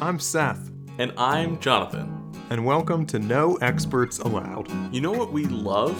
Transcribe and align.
I'm 0.00 0.18
Seth, 0.18 0.70
And 0.98 1.12
I'm 1.16 1.58
Jonathan. 1.60 2.14
and 2.50 2.64
welcome 2.64 3.04
to 3.06 3.18
No 3.18 3.56
Experts 3.56 4.18
Allowed. 4.20 4.68
You 4.94 5.00
know 5.00 5.12
what 5.12 5.32
we 5.32 5.44
love? 5.46 5.96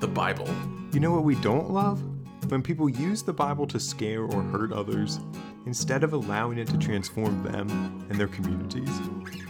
The 0.00 0.08
Bible. 0.08 0.48
You 0.92 1.00
know 1.00 1.12
what 1.12 1.24
we 1.24 1.34
don't 1.36 1.70
love? 1.70 2.02
When 2.50 2.62
people 2.62 2.88
use 2.88 3.22
the 3.22 3.32
Bible 3.32 3.66
to 3.68 3.78
scare 3.80 4.22
or 4.22 4.42
hurt 4.42 4.72
others 4.72 5.20
instead 5.66 6.02
of 6.04 6.12
allowing 6.12 6.58
it 6.58 6.66
to 6.68 6.78
transform 6.78 7.42
them 7.42 7.68
and 8.10 8.18
their 8.18 8.28
communities. 8.28 8.90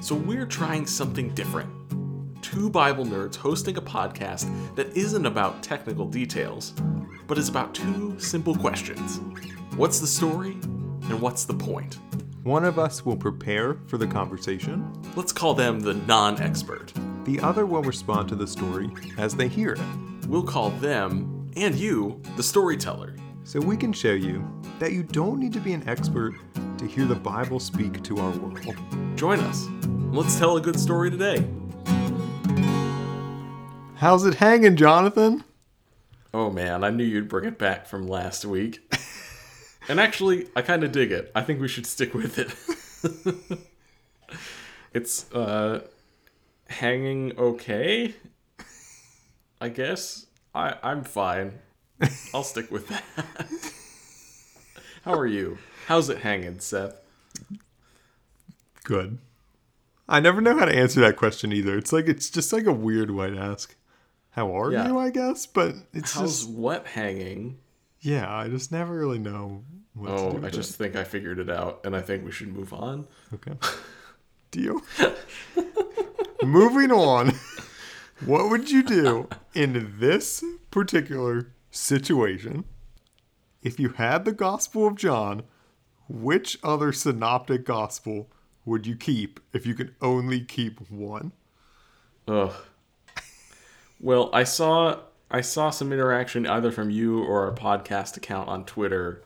So 0.01 0.15
we're 0.15 0.47
trying 0.47 0.87
something 0.87 1.31
different. 1.35 1.71
Two 2.43 2.71
Bible 2.71 3.05
nerds 3.05 3.37
hosting 3.37 3.77
a 3.77 3.83
podcast 3.83 4.49
that 4.75 4.97
isn't 4.97 5.27
about 5.27 5.63
technical 5.63 6.07
details, 6.07 6.73
but 7.27 7.39
is 7.39 7.49
about 7.49 7.75
two 7.75 8.19
simple 8.19 8.55
questions 8.55 9.21
What's 9.77 10.01
the 10.01 10.07
story? 10.09 10.53
And 11.09 11.21
what's 11.23 11.45
the 11.45 11.55
point? 11.55 11.99
One 12.49 12.65
of 12.65 12.79
us 12.79 13.05
will 13.05 13.15
prepare 13.15 13.77
for 13.89 13.99
the 13.99 14.07
conversation, 14.07 14.91
Let's 15.15 15.35
call 15.35 15.53
them 15.53 15.81
the 15.81 15.93
non 15.93 16.41
expert. 16.41 16.95
the 17.25 17.39
other 17.41 17.67
will 17.67 17.83
respond 17.83 18.27
to 18.31 18.37
the 18.37 18.47
story 18.47 18.89
as 19.19 19.37
they 19.37 19.49
hear 19.49 19.75
it. 19.75 19.81
We'll 20.27 20.45
call 20.45 20.71
them, 20.71 21.51
and 21.57 21.75
you, 21.75 22.23
the 22.39 22.43
storyteller. 22.43 23.17
So 23.45 23.61
we 23.61 23.77
can 23.77 23.93
show 23.93 24.15
you 24.15 24.43
that 24.79 24.93
you 24.93 25.03
don't 25.03 25.39
need 25.39 25.53
to 25.53 25.61
be 25.61 25.75
an 25.75 25.87
expert 25.87 26.37
to 26.79 26.87
hear 26.87 27.05
the 27.05 27.15
Bible 27.15 27.61
speak 27.61 28.03
to 28.05 28.17
our 28.17 28.31
world. 28.39 28.77
Join 29.15 29.41
us. 29.41 29.67
Let's 30.11 30.39
tell 30.39 30.57
a 30.57 30.61
good 30.63 30.81
story 30.81 31.11
today. 31.11 31.47
How's 33.97 34.25
it 34.25 34.37
hanging, 34.37 34.77
Jonathan? 34.77 35.45
Oh 36.33 36.49
man, 36.49 36.83
I 36.83 36.89
knew 36.89 37.05
you'd 37.05 37.29
bring 37.29 37.45
it 37.45 37.59
back 37.59 37.87
from 37.87 38.09
last 38.09 38.47
week. 38.47 38.91
and 39.89 39.99
actually, 40.01 40.49
I 40.57 40.63
kind 40.63 40.85
of 40.85 40.93
dig 40.93 41.11
it. 41.13 41.31
I 41.35 41.43
think 41.43 41.61
we 41.61 41.69
should 41.69 41.87
stick 41.87 42.15
with 42.15 42.39
it. 42.39 43.59
it's 44.95 45.31
uh 45.33 45.83
hanging 46.69 47.37
okay. 47.39 48.15
I 49.61 49.69
guess. 49.69 50.27
I 50.55 50.77
I'm 50.83 51.05
fine. 51.05 51.59
I'll 52.33 52.45
stick 52.45 52.71
with 52.71 52.89
that. 52.89 53.03
How 55.05 55.15
are 55.19 55.27
you? 55.27 55.59
How's 55.87 56.09
it 56.11 56.19
hanging, 56.19 56.61
Seth? 56.61 57.01
Good. 58.85 59.19
I 60.09 60.21
never 60.21 60.41
know 60.41 60.59
how 60.59 60.65
to 60.65 60.75
answer 60.75 61.01
that 61.01 61.17
question 61.17 61.53
either. 61.53 61.77
It's 61.77 61.93
like 61.93 62.07
it's 62.09 62.31
just 62.31 62.53
like 62.53 62.67
a 62.67 62.73
weird 62.73 63.11
way 63.11 63.31
to 63.31 63.39
ask. 63.39 63.75
How 64.31 64.57
are 64.59 64.73
Yeah. 64.73 64.89
you? 64.89 64.99
I 64.99 65.11
guess, 65.11 65.47
but 65.47 65.75
it's 65.93 66.15
How's 66.15 66.41
just 66.45 66.51
what 66.51 66.87
hanging? 66.87 67.59
Yeah. 68.01 68.33
I 68.33 68.49
just 68.49 68.73
never 68.73 68.97
really 68.97 69.19
know 69.19 69.65
what 69.95 70.09
to 70.09 70.13
oh, 70.15 70.31
do. 70.33 70.41
Oh, 70.43 70.47
I 70.47 70.51
just 70.51 70.77
think 70.77 70.97
I 70.97 71.05
figured 71.05 71.39
it 71.39 71.51
out, 71.51 71.81
and 71.85 71.97
I 71.97 72.01
think 72.01 72.25
we 72.25 72.33
should 72.33 72.55
move 72.55 72.73
on. 72.73 73.07
okay. 73.35 73.55
Deal. 74.51 74.81
Moving 76.43 76.91
on. 76.91 77.33
What 78.25 78.51
would 78.51 78.71
you 78.71 78.83
do 78.83 79.29
in 79.55 79.95
this 79.99 80.43
particular 80.71 81.53
situation 81.71 82.65
if 83.63 83.79
you 83.79 83.91
had 83.91 84.25
the 84.25 84.33
Gospel 84.33 84.87
of 84.87 84.97
John? 84.97 85.43
Which 86.09 86.59
other 86.63 86.91
synoptic 86.93 87.67
gospel 87.67 88.31
would 88.65 88.87
you 88.87 88.97
keep 88.97 89.41
if 89.53 89.67
you 89.67 89.75
could 89.75 89.95
only 90.01 90.41
keep 90.41 90.81
one? 90.91 91.33
Ugh. 92.27 92.55
Well, 94.01 94.31
I 94.33 94.45
saw 94.45 95.01
I 95.31 95.43
saw 95.43 95.71
some 95.71 95.93
interaction 95.93 96.47
either 96.47 96.71
from 96.71 96.91
you 96.91 97.23
or 97.23 97.47
a 97.47 97.55
podcast 97.55 98.17
account 98.17 98.49
on 98.49 98.65
Twitter 98.65 99.23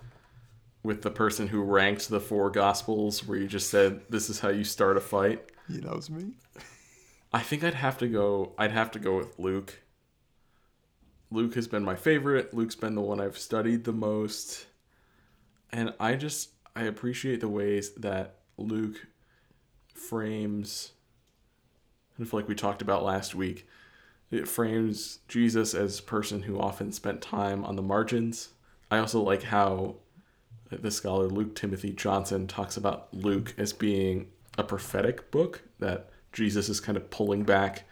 with 0.83 1.03
the 1.03 1.11
person 1.11 1.49
who 1.49 1.63
ranked 1.63 2.09
the 2.09 2.21
four 2.21 2.51
gospels 2.51 3.25
where 3.25 3.39
you 3.39 3.47
just 3.47 3.71
said 3.71 4.03
this 4.11 4.29
is 4.29 4.41
how 4.41 4.49
you 4.49 4.65
start 4.65 4.97
a 4.97 5.01
fight. 5.01 5.45
He 5.69 5.79
knows 5.79 6.11
me. 6.11 6.33
I 7.33 7.41
think 7.41 7.63
I'd 7.63 7.75
have 7.75 7.99
to 7.99 8.09
go 8.09 8.53
I'd 8.59 8.73
have 8.73 8.91
to 8.93 8.99
go 8.99 9.17
with 9.17 9.39
Luke. 9.39 9.81
Luke 11.31 11.55
has 11.55 11.69
been 11.69 11.85
my 11.85 11.97
favorite. 11.97 12.53
Luke's 12.53 12.75
been 12.75 12.95
the 12.95 13.01
one 13.01 13.21
I've 13.21 13.39
studied 13.39 13.85
the 13.85 13.93
most. 13.93 14.67
And 15.71 15.95
I 16.01 16.17
just 16.17 16.51
I 16.75 16.83
appreciate 16.83 17.41
the 17.41 17.49
ways 17.49 17.93
that 17.95 18.41
Luke 18.59 19.07
frames 19.95 20.93
kind 22.17 22.27
of 22.27 22.35
like 22.35 22.49
we 22.49 22.55
talked 22.55 22.83
about 22.83 23.05
last 23.05 23.35
week. 23.35 23.67
It 24.33 24.49
frames 24.49 25.19
Jesus 25.29 25.75
as 25.75 25.99
a 25.99 26.03
person 26.03 26.43
who 26.43 26.59
often 26.59 26.91
spent 26.91 27.21
time 27.21 27.65
on 27.67 27.77
the 27.77 27.83
margins. 27.83 28.49
I 28.91 28.99
also 28.99 29.21
like 29.21 29.43
how 29.43 29.97
the 30.71 30.91
scholar 30.91 31.29
Luke 31.29 31.55
Timothy 31.55 31.93
Johnson 31.93 32.47
talks 32.47 32.79
about 32.79 33.13
Luke 33.13 33.55
as 33.59 33.75
being 33.75 34.31
a 34.57 34.65
prophetic 34.65 35.31
book 35.31 35.63
that 35.81 36.09
Jesus 36.33 36.71
is 36.71 36.81
kind 36.81 36.97
of 36.97 37.11
pulling 37.11 37.43
back 37.43 37.85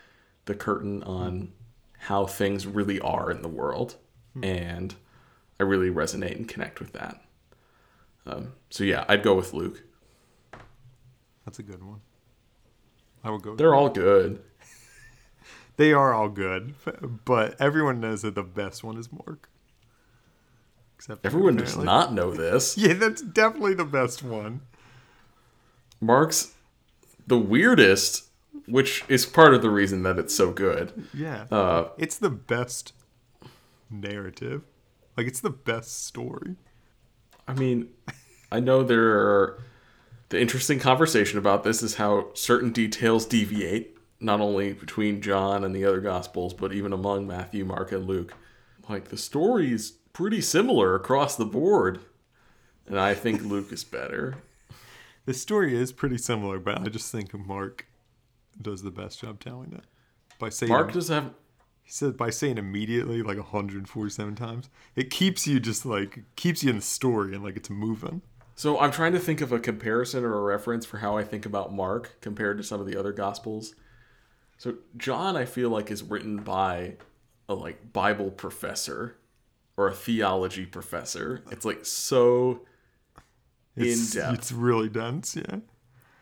the 0.46 0.54
curtain 0.54 1.02
on 1.02 1.52
how 1.98 2.24
things 2.24 2.66
really 2.66 2.98
are 3.00 3.30
in 3.30 3.42
the 3.42 3.48
world. 3.48 3.96
And 4.42 4.94
I 5.58 5.64
really 5.64 5.90
resonate 5.90 6.36
and 6.36 6.48
connect 6.48 6.80
with 6.80 6.92
that. 6.92 7.22
Um, 8.26 8.54
so 8.70 8.84
yeah, 8.84 9.04
I'd 9.08 9.22
go 9.22 9.34
with 9.34 9.52
Luke. 9.52 9.82
That's 11.44 11.58
a 11.58 11.62
good 11.62 11.82
one. 11.82 12.00
I 13.22 13.30
would 13.30 13.42
go. 13.42 13.56
They're 13.56 13.74
all 13.74 13.90
good. 13.90 14.42
They 15.80 15.94
are 15.94 16.12
all 16.12 16.28
good, 16.28 16.74
but 17.24 17.58
everyone 17.58 18.00
knows 18.00 18.20
that 18.20 18.34
the 18.34 18.42
best 18.42 18.84
one 18.84 18.98
is 18.98 19.10
Mark. 19.10 19.48
Except 20.96 21.24
Everyone 21.24 21.56
does 21.56 21.74
not 21.78 22.12
know 22.12 22.32
this. 22.32 22.76
Yeah, 22.76 22.92
that's 22.92 23.22
definitely 23.22 23.72
the 23.72 23.86
best 23.86 24.22
one. 24.22 24.60
Mark's 25.98 26.52
the 27.26 27.38
weirdest, 27.38 28.24
which 28.66 29.04
is 29.08 29.24
part 29.24 29.54
of 29.54 29.62
the 29.62 29.70
reason 29.70 30.02
that 30.02 30.18
it's 30.18 30.34
so 30.34 30.52
good. 30.52 31.06
Yeah, 31.14 31.46
Uh, 31.50 31.88
it's 31.96 32.18
the 32.18 32.28
best 32.28 32.92
narrative. 33.88 34.64
Like 35.16 35.26
it's 35.26 35.40
the 35.40 35.48
best 35.48 36.04
story. 36.04 36.56
I 37.48 37.54
mean, 37.54 37.88
I 38.52 38.60
know 38.60 38.82
there 38.82 39.16
are 39.18 39.62
the 40.28 40.38
interesting 40.38 40.78
conversation 40.78 41.38
about 41.38 41.64
this 41.64 41.82
is 41.82 41.94
how 41.94 42.28
certain 42.34 42.70
details 42.70 43.24
deviate, 43.24 43.96
not 44.20 44.40
only 44.40 44.72
between 44.72 45.22
John 45.22 45.64
and 45.64 45.74
the 45.74 45.84
other 45.84 46.00
gospels, 46.00 46.54
but 46.54 46.72
even 46.72 46.92
among 46.92 47.26
Matthew, 47.26 47.64
Mark, 47.64 47.92
and 47.92 48.06
Luke. 48.06 48.34
Like 48.88 49.08
the 49.08 49.16
story's 49.16 49.92
pretty 50.12 50.40
similar 50.40 50.94
across 50.94 51.36
the 51.36 51.46
board. 51.46 52.00
And 52.86 52.98
I 52.98 53.14
think 53.14 53.42
Luke 53.44 53.72
is 53.72 53.84
better. 53.84 54.36
The 55.24 55.34
story 55.34 55.76
is 55.76 55.92
pretty 55.92 56.18
similar, 56.18 56.58
but 56.58 56.80
I 56.80 56.88
just 56.88 57.10
think 57.12 57.32
Mark 57.34 57.86
does 58.60 58.82
the 58.82 58.90
best 58.90 59.20
job 59.20 59.40
telling 59.40 59.72
it. 59.72 59.84
By 60.38 60.48
saying 60.48 60.70
Mark 60.70 60.92
does 60.92 61.08
have 61.08 61.34
he 61.82 61.90
said 61.94 62.16
by 62.16 62.30
saying 62.30 62.56
immediately 62.56 63.22
like 63.22 63.36
147 63.36 64.34
times, 64.36 64.70
it 64.94 65.10
keeps 65.10 65.46
you 65.46 65.58
just 65.58 65.84
like 65.84 66.20
keeps 66.36 66.62
you 66.62 66.70
in 66.70 66.76
the 66.76 66.82
story 66.82 67.34
and 67.34 67.42
like 67.42 67.56
it's 67.56 67.70
moving. 67.70 68.22
So 68.54 68.78
I'm 68.78 68.90
trying 68.90 69.12
to 69.12 69.18
think 69.18 69.40
of 69.40 69.52
a 69.52 69.58
comparison 69.58 70.22
or 70.22 70.34
a 70.34 70.42
reference 70.42 70.84
for 70.84 70.98
how 70.98 71.16
I 71.16 71.24
think 71.24 71.46
about 71.46 71.72
Mark 71.72 72.20
compared 72.20 72.58
to 72.58 72.62
some 72.62 72.80
of 72.80 72.86
the 72.86 72.96
other 72.96 73.12
gospels. 73.12 73.74
So 74.60 74.74
John 74.98 75.38
I 75.38 75.46
feel 75.46 75.70
like 75.70 75.90
is 75.90 76.02
written 76.02 76.36
by 76.36 76.96
a 77.48 77.54
like 77.54 77.94
Bible 77.94 78.30
professor 78.30 79.16
or 79.78 79.88
a 79.88 79.94
theology 79.94 80.66
professor. 80.66 81.42
It's 81.50 81.64
like 81.64 81.86
so 81.86 82.60
It's, 83.74 84.14
in 84.14 84.20
depth. 84.20 84.34
It's 84.34 84.52
really 84.52 84.90
dense, 84.90 85.34
yeah. 85.34 85.60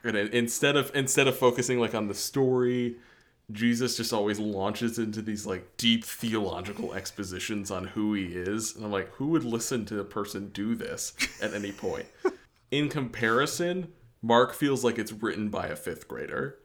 And 0.05 0.17
instead 0.17 0.77
of 0.77 0.93
instead 0.95 1.27
of 1.27 1.37
focusing 1.37 1.81
like 1.81 1.97
on 1.97 2.07
the 2.07 2.15
story, 2.15 2.99
Jesus 3.51 3.97
just 3.97 4.13
always 4.13 4.39
launches 4.39 5.01
into 5.01 5.21
these 5.21 5.45
like 5.45 5.77
deep 5.77 6.05
theological 6.05 6.95
expositions 6.95 7.73
on 7.73 7.89
who 7.89 8.15
he 8.15 8.27
is. 8.27 8.77
And 8.77 8.85
I'm 8.85 8.93
like, 8.93 9.11
who 9.15 9.27
would 9.31 9.43
listen 9.43 9.85
to 9.87 9.99
a 9.99 10.05
person 10.05 10.51
do 10.51 10.77
this 10.77 11.13
at 11.43 11.55
any 11.55 11.73
point? 11.73 12.07
In 12.71 12.89
comparison, 12.89 13.89
Mark 14.23 14.55
feels 14.55 14.85
like 14.85 14.97
it's 14.97 15.11
written 15.11 15.49
by 15.49 15.67
a 15.67 15.75
fifth 15.75 16.07
grader. 16.07 16.61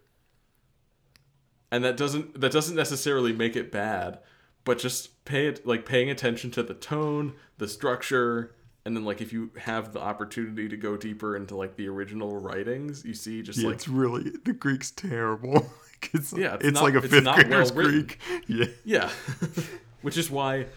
And 1.74 1.84
that 1.84 1.98
doesn't 1.98 2.40
that 2.40 2.52
doesn't 2.52 2.76
necessarily 2.76 3.34
make 3.34 3.56
it 3.56 3.72
bad, 3.72 4.20
but 4.64 4.78
just 4.78 5.26
pay 5.26 5.48
it 5.48 5.66
like 5.66 5.86
paying 5.88 6.10
attention 6.10 6.52
to 6.52 6.62
the 6.62 6.76
tone, 6.76 7.34
the 7.58 7.68
structure, 7.68 8.54
and 8.86 8.96
then 8.96 9.04
like 9.06 9.22
if 9.22 9.34
you 9.34 9.50
have 9.58 9.92
the 9.92 10.00
opportunity 10.00 10.70
to 10.70 10.78
go 10.78 10.96
deeper 10.98 11.36
into 11.36 11.56
like 11.56 11.76
the 11.76 11.88
original 11.88 12.38
writings, 12.40 13.04
you 13.04 13.16
see 13.16 13.42
just 13.42 13.58
Yeah, 13.58 13.68
like 13.70 13.76
it's 13.78 13.88
really 13.88 14.32
the 14.46 14.54
Greek's 14.54 14.92
terrible. 14.92 15.66
it's, 16.14 16.32
Yeah, 16.32 16.56
it's 16.56 16.66
it's, 16.66 16.74
not- 16.76 16.84
like 16.84 16.94
a 16.94 16.98
it's 16.98 17.08
fifth 17.08 17.24
grader's 17.24 17.74
well. 17.74 17.86
Greek. 17.90 18.20
Yeah, 18.48 18.66
Yeah. 18.86 19.10
Which 20.04 20.18
is 20.18 20.30
why 20.30 20.68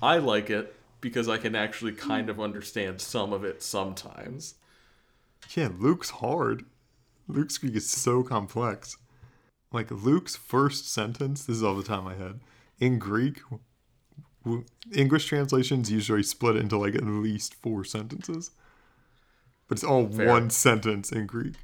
I 0.00 0.16
like 0.16 0.48
it 0.50 0.74
because 1.02 1.28
I 1.28 1.36
can 1.36 1.54
actually 1.56 1.92
kind 1.92 2.30
of 2.30 2.40
understand 2.40 3.00
some 3.02 3.32
of 3.34 3.44
it 3.44 3.62
sometimes. 3.62 4.54
yeah. 5.54 5.68
Luke's 5.78 6.10
hard. 6.10 6.64
Luke's 7.26 7.58
Greek 7.58 7.74
is 7.76 7.90
so 7.90 8.22
complex. 8.22 8.96
Like 9.72 9.90
Luke's 9.90 10.34
first 10.36 10.90
sentence. 10.92 11.44
This 11.44 11.56
is 11.56 11.62
all 11.62 11.74
the 11.74 11.82
time 11.82 12.06
I 12.06 12.14
had 12.14 12.40
in 12.80 12.98
Greek. 12.98 13.40
w- 14.44 14.64
English 14.94 15.26
translations 15.26 15.90
usually 15.90 16.22
split 16.22 16.56
into 16.56 16.78
like 16.78 16.94
at 16.94 17.04
least 17.04 17.54
four 17.54 17.84
sentences, 17.84 18.50
but 19.68 19.76
it's 19.76 19.84
all 19.84 20.08
Fair. 20.08 20.26
one 20.28 20.48
sentence 20.50 21.12
in 21.12 21.26
Greek. 21.26 21.54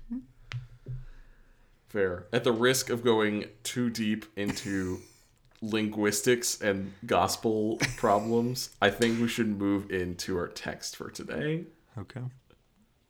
Fair. 1.88 2.26
At 2.32 2.44
the 2.44 2.52
risk 2.52 2.90
of 2.90 3.04
going 3.04 3.46
too 3.62 3.88
deep 3.88 4.26
into 4.36 5.00
linguistics 5.62 6.60
and 6.60 6.92
gospel 7.06 7.78
problems, 7.96 8.70
I 8.82 8.90
think 8.90 9.20
we 9.20 9.28
should 9.28 9.48
move 9.58 9.90
into 9.90 10.36
our 10.36 10.48
text 10.48 10.96
for 10.96 11.10
today. 11.10 11.64
Okay. 11.96 12.20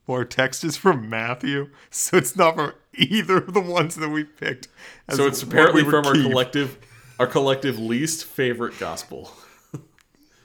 Our 0.09 0.25
text 0.25 0.65
is 0.65 0.77
from 0.77 1.09
Matthew, 1.09 1.71
so 1.91 2.19
it's 2.19 2.37
not 2.37 2.57
from 2.57 2.75
either 2.95 3.39
of 3.39 3.55
the 3.55 3.61
ones 3.61 3.95
that 3.97 4.11
we 4.11 4.25
picked. 4.25 4.69
So 5.11 5.27
it's 5.27 5.43
apparently 5.43 5.83
we 5.83 5.91
from 5.91 6.07
our 6.07 6.13
keep. 6.13 6.31
collective 6.31 6.79
our 7.19 7.27
collective 7.27 7.79
least 7.79 8.25
favorite 8.25 8.79
gospel. 8.79 9.33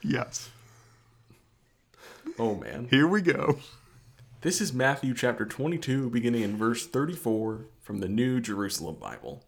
Yes. 0.03 0.49
Oh 2.37 2.55
man. 2.55 2.87
Here 2.89 3.07
we 3.07 3.21
go. 3.21 3.59
This 4.41 4.61
is 4.61 4.71
Matthew 4.71 5.13
chapter 5.13 5.45
22, 5.45 6.09
beginning 6.09 6.43
in 6.43 6.55
verse 6.55 6.87
34 6.87 7.65
from 7.81 7.99
the 7.99 8.07
New 8.07 8.39
Jerusalem 8.39 8.95
Bible. 8.95 9.43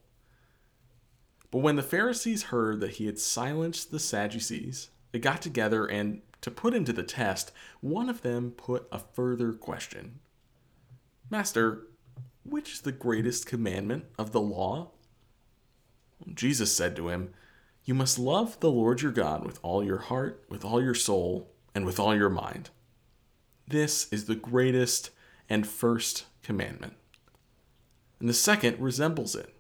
But 1.52 1.60
when 1.60 1.78
the 1.78 1.84
Pharisees 1.84 2.44
heard 2.44 2.82
that 2.82 2.92
he 2.92 3.06
had 3.06 3.18
silenced 3.18 3.92
the 3.92 4.00
Sadducees, 4.00 4.90
they 5.14 5.20
got 5.20 5.42
together 5.42 5.86
and, 5.86 6.22
to 6.42 6.52
put 6.52 6.74
him 6.74 6.86
to 6.86 6.94
the 6.94 7.04
test, 7.04 7.52
one 7.80 8.10
of 8.10 8.22
them 8.22 8.52
put 8.52 8.88
a 8.92 9.00
further 9.00 9.54
question 9.54 10.20
Master, 11.30 11.88
which 12.44 12.74
is 12.74 12.82
the 12.82 12.92
greatest 12.92 13.46
commandment 13.46 14.06
of 14.20 14.32
the 14.32 14.42
law? 14.42 14.92
Jesus 16.34 16.76
said 16.76 16.96
to 16.98 17.10
him, 17.10 17.34
You 17.86 17.94
must 17.94 18.20
love 18.20 18.60
the 18.60 18.72
Lord 18.72 19.02
your 19.02 19.12
God 19.12 19.46
with 19.46 19.60
all 19.64 19.84
your 19.84 20.00
heart, 20.00 20.44
with 20.50 20.66
all 20.66 20.84
your 20.84 20.94
soul, 20.94 21.52
and 21.74 21.86
with 21.86 22.00
all 22.00 22.16
your 22.16 22.30
mind. 22.30 22.70
This 23.68 24.12
is 24.12 24.26
the 24.26 24.36
greatest 24.36 25.12
and 25.50 25.66
first 25.66 26.26
commandment. 26.44 26.94
And 28.20 28.28
the 28.28 28.34
second 28.34 28.80
resembles 28.80 29.36
it. 29.36 29.56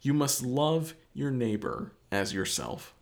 You 0.00 0.14
must 0.14 0.44
love 0.44 0.94
your 1.12 1.30
neighbor 1.30 1.92
as 2.12 2.32
yourself. 2.32 2.94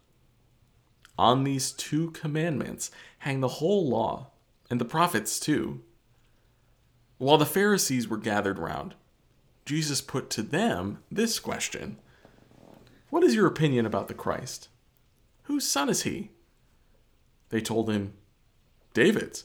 On 1.19 1.45
these 1.45 1.73
two 1.73 2.11
commandments 2.11 2.91
hang 3.19 3.41
the 3.41 3.49
whole 3.49 3.89
law, 3.89 4.31
and 4.71 4.81
the 4.81 4.85
prophets 4.85 5.41
too. 5.41 5.83
While 7.19 7.39
the 7.39 7.47
Pharisees 7.47 8.09
were 8.09 8.19
gathered 8.19 8.59
round, 8.59 8.95
Jesus 9.65 10.01
put 10.01 10.31
to 10.31 10.43
them 10.43 10.99
this 11.11 11.39
question 11.39 11.99
What 13.11 13.25
is 13.25 13.35
your 13.35 13.47
opinion 13.47 13.87
about 13.87 14.09
the 14.09 14.15
Christ? 14.15 14.69
Whose 15.45 15.67
son 15.67 15.89
is 15.89 16.03
he? 16.03 16.31
They 17.51 17.61
told 17.61 17.89
him, 17.91 18.15
David's. 18.95 19.45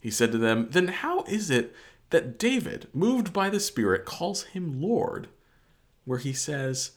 He 0.00 0.10
said 0.10 0.32
to 0.32 0.38
them, 0.38 0.68
Then 0.70 0.88
how 0.88 1.22
is 1.24 1.50
it 1.50 1.74
that 2.10 2.38
David, 2.38 2.88
moved 2.92 3.32
by 3.32 3.48
the 3.50 3.60
Spirit, 3.60 4.04
calls 4.04 4.44
him 4.44 4.80
Lord, 4.80 5.28
where 6.04 6.18
he 6.18 6.32
says, 6.32 6.92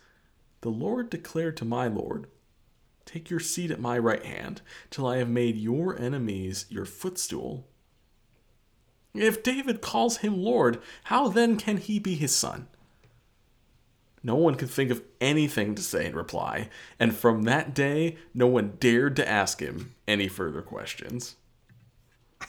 The 0.61 0.69
Lord 0.69 1.09
declared 1.09 1.55
to 1.57 1.65
my 1.65 1.87
Lord, 1.87 2.27
Take 3.05 3.29
your 3.29 3.39
seat 3.39 3.71
at 3.71 3.79
my 3.79 3.97
right 3.97 4.23
hand, 4.23 4.61
till 4.89 5.05
I 5.05 5.17
have 5.17 5.29
made 5.29 5.55
your 5.57 5.99
enemies 5.99 6.65
your 6.69 6.85
footstool? 6.85 7.67
If 9.13 9.43
David 9.43 9.81
calls 9.81 10.17
him 10.17 10.37
Lord, 10.37 10.81
how 11.05 11.27
then 11.27 11.57
can 11.57 11.77
he 11.77 11.99
be 11.99 12.15
his 12.15 12.33
son? 12.33 12.67
No 14.23 14.35
one 14.35 14.55
could 14.55 14.69
think 14.69 14.89
of 14.89 15.03
anything 15.19 15.75
to 15.75 15.81
say 15.81 16.05
in 16.05 16.15
reply, 16.15 16.69
and 16.97 17.15
from 17.15 17.43
that 17.43 17.75
day, 17.75 18.17
no 18.33 18.47
one 18.47 18.77
dared 18.79 19.17
to 19.17 19.29
ask 19.29 19.59
him 19.59 19.95
any 20.07 20.27
further 20.27 20.61
questions. 20.61 21.35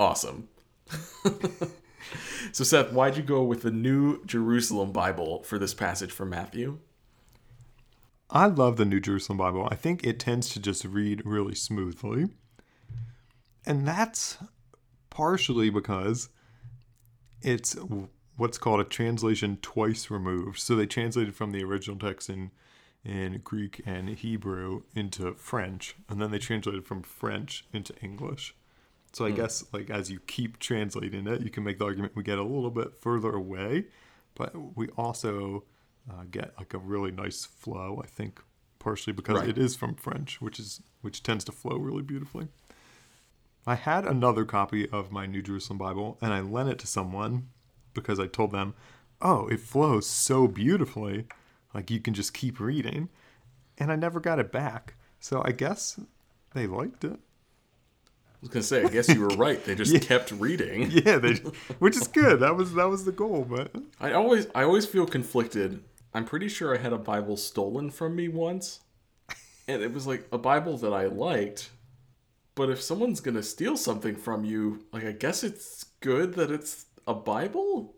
Awesome. 0.00 0.48
so, 2.52 2.62
Seth, 2.62 2.92
why'd 2.92 3.16
you 3.16 3.22
go 3.24 3.42
with 3.42 3.62
the 3.62 3.72
New 3.72 4.24
Jerusalem 4.24 4.92
Bible 4.92 5.42
for 5.42 5.58
this 5.58 5.74
passage 5.74 6.12
from 6.12 6.30
Matthew? 6.30 6.78
I 8.30 8.46
love 8.46 8.76
the 8.76 8.84
New 8.84 9.00
Jerusalem 9.00 9.38
Bible. 9.38 9.68
I 9.70 9.74
think 9.74 10.04
it 10.04 10.18
tends 10.18 10.50
to 10.50 10.60
just 10.60 10.84
read 10.84 11.22
really 11.24 11.54
smoothly. 11.54 12.28
And 13.64 13.86
that's 13.86 14.38
partially 15.10 15.70
because 15.70 16.28
it's 17.42 17.74
what's 18.36 18.58
called 18.58 18.80
a 18.80 18.84
translation 18.84 19.58
twice 19.62 20.10
removed. 20.10 20.58
So 20.58 20.76
they 20.76 20.86
translated 20.86 21.34
from 21.34 21.52
the 21.52 21.64
original 21.64 21.98
text 21.98 22.28
in 22.28 22.50
in 23.04 23.40
Greek 23.44 23.80
and 23.86 24.08
Hebrew 24.10 24.82
into 24.94 25.32
French, 25.34 25.96
and 26.08 26.20
then 26.20 26.30
they 26.30 26.38
translated 26.38 26.84
from 26.84 27.02
French 27.02 27.64
into 27.72 27.94
English. 28.02 28.54
So 29.12 29.24
I 29.24 29.30
hmm. 29.30 29.36
guess 29.36 29.64
like 29.72 29.88
as 29.88 30.10
you 30.10 30.20
keep 30.20 30.58
translating 30.58 31.26
it, 31.26 31.40
you 31.40 31.50
can 31.50 31.64
make 31.64 31.78
the 31.78 31.84
argument 31.84 32.16
we 32.16 32.22
get 32.22 32.38
a 32.38 32.42
little 32.42 32.70
bit 32.70 32.94
further 33.00 33.32
away, 33.32 33.86
but 34.34 34.76
we 34.76 34.88
also 34.96 35.64
uh, 36.10 36.24
get 36.30 36.54
like 36.58 36.74
a 36.74 36.78
really 36.78 37.10
nice 37.10 37.44
flow. 37.44 38.00
I 38.02 38.06
think 38.06 38.40
partially 38.78 39.12
because 39.12 39.40
Right. 39.40 39.48
it 39.48 39.58
is 39.58 39.74
from 39.76 39.94
French, 39.94 40.40
which 40.40 40.58
is 40.58 40.80
which 41.00 41.22
tends 41.22 41.44
to 41.44 41.52
flow 41.52 41.76
really 41.76 42.02
beautifully. 42.02 42.48
I 43.66 43.74
had 43.74 44.06
another 44.06 44.44
copy 44.44 44.88
of 44.88 45.12
my 45.12 45.26
New 45.26 45.42
Jerusalem 45.42 45.78
Bible, 45.78 46.16
and 46.22 46.32
I 46.32 46.40
lent 46.40 46.70
it 46.70 46.78
to 46.80 46.86
someone 46.86 47.48
because 47.92 48.18
I 48.18 48.26
told 48.26 48.50
them, 48.52 48.74
"Oh, 49.20 49.46
it 49.48 49.60
flows 49.60 50.06
so 50.06 50.48
beautifully, 50.48 51.26
like 51.74 51.90
you 51.90 52.00
can 52.00 52.14
just 52.14 52.32
keep 52.32 52.60
reading," 52.60 53.08
and 53.76 53.92
I 53.92 53.96
never 53.96 54.20
got 54.20 54.38
it 54.38 54.50
back. 54.52 54.94
So 55.20 55.42
I 55.44 55.52
guess 55.52 56.00
they 56.54 56.66
liked 56.66 57.04
it. 57.04 57.18
I 57.20 58.36
was 58.40 58.50
gonna 58.50 58.62
say, 58.62 58.84
I 58.84 58.88
guess 58.88 59.08
you 59.08 59.20
were 59.20 59.26
right. 59.36 59.62
They 59.64 59.74
just 59.74 59.92
Yeah. 59.92 59.98
kept 59.98 60.30
reading. 60.30 60.90
Yeah, 60.92 61.18
they, 61.18 61.34
which 61.80 61.96
is 61.96 62.06
good. 62.06 62.38
That 62.40 62.56
was 62.56 62.72
that 62.74 62.88
was 62.88 63.04
the 63.04 63.12
goal, 63.12 63.44
but 63.44 63.72
I 64.00 64.12
always, 64.12 64.46
I 64.54 64.62
always 64.62 64.86
feel 64.86 65.04
conflicted. 65.06 65.82
I'm 66.14 66.24
pretty 66.24 66.48
sure 66.48 66.74
I 66.74 66.78
had 66.78 66.92
a 66.92 66.98
Bible 66.98 67.36
stolen 67.36 67.90
from 67.90 68.16
me 68.16 68.28
once, 68.28 68.80
and 69.66 69.82
it 69.82 69.92
was 69.92 70.06
like 70.06 70.26
a 70.32 70.38
Bible 70.38 70.76
that 70.78 70.92
I 70.92 71.06
liked. 71.06 71.70
But 72.54 72.70
if 72.70 72.80
someone's 72.80 73.20
gonna 73.20 73.42
steal 73.42 73.76
something 73.76 74.16
from 74.16 74.44
you, 74.44 74.84
like 74.92 75.04
I 75.04 75.12
guess 75.12 75.44
it's 75.44 75.84
good 76.00 76.34
that 76.34 76.50
it's 76.50 76.86
a 77.06 77.14
Bible, 77.14 77.94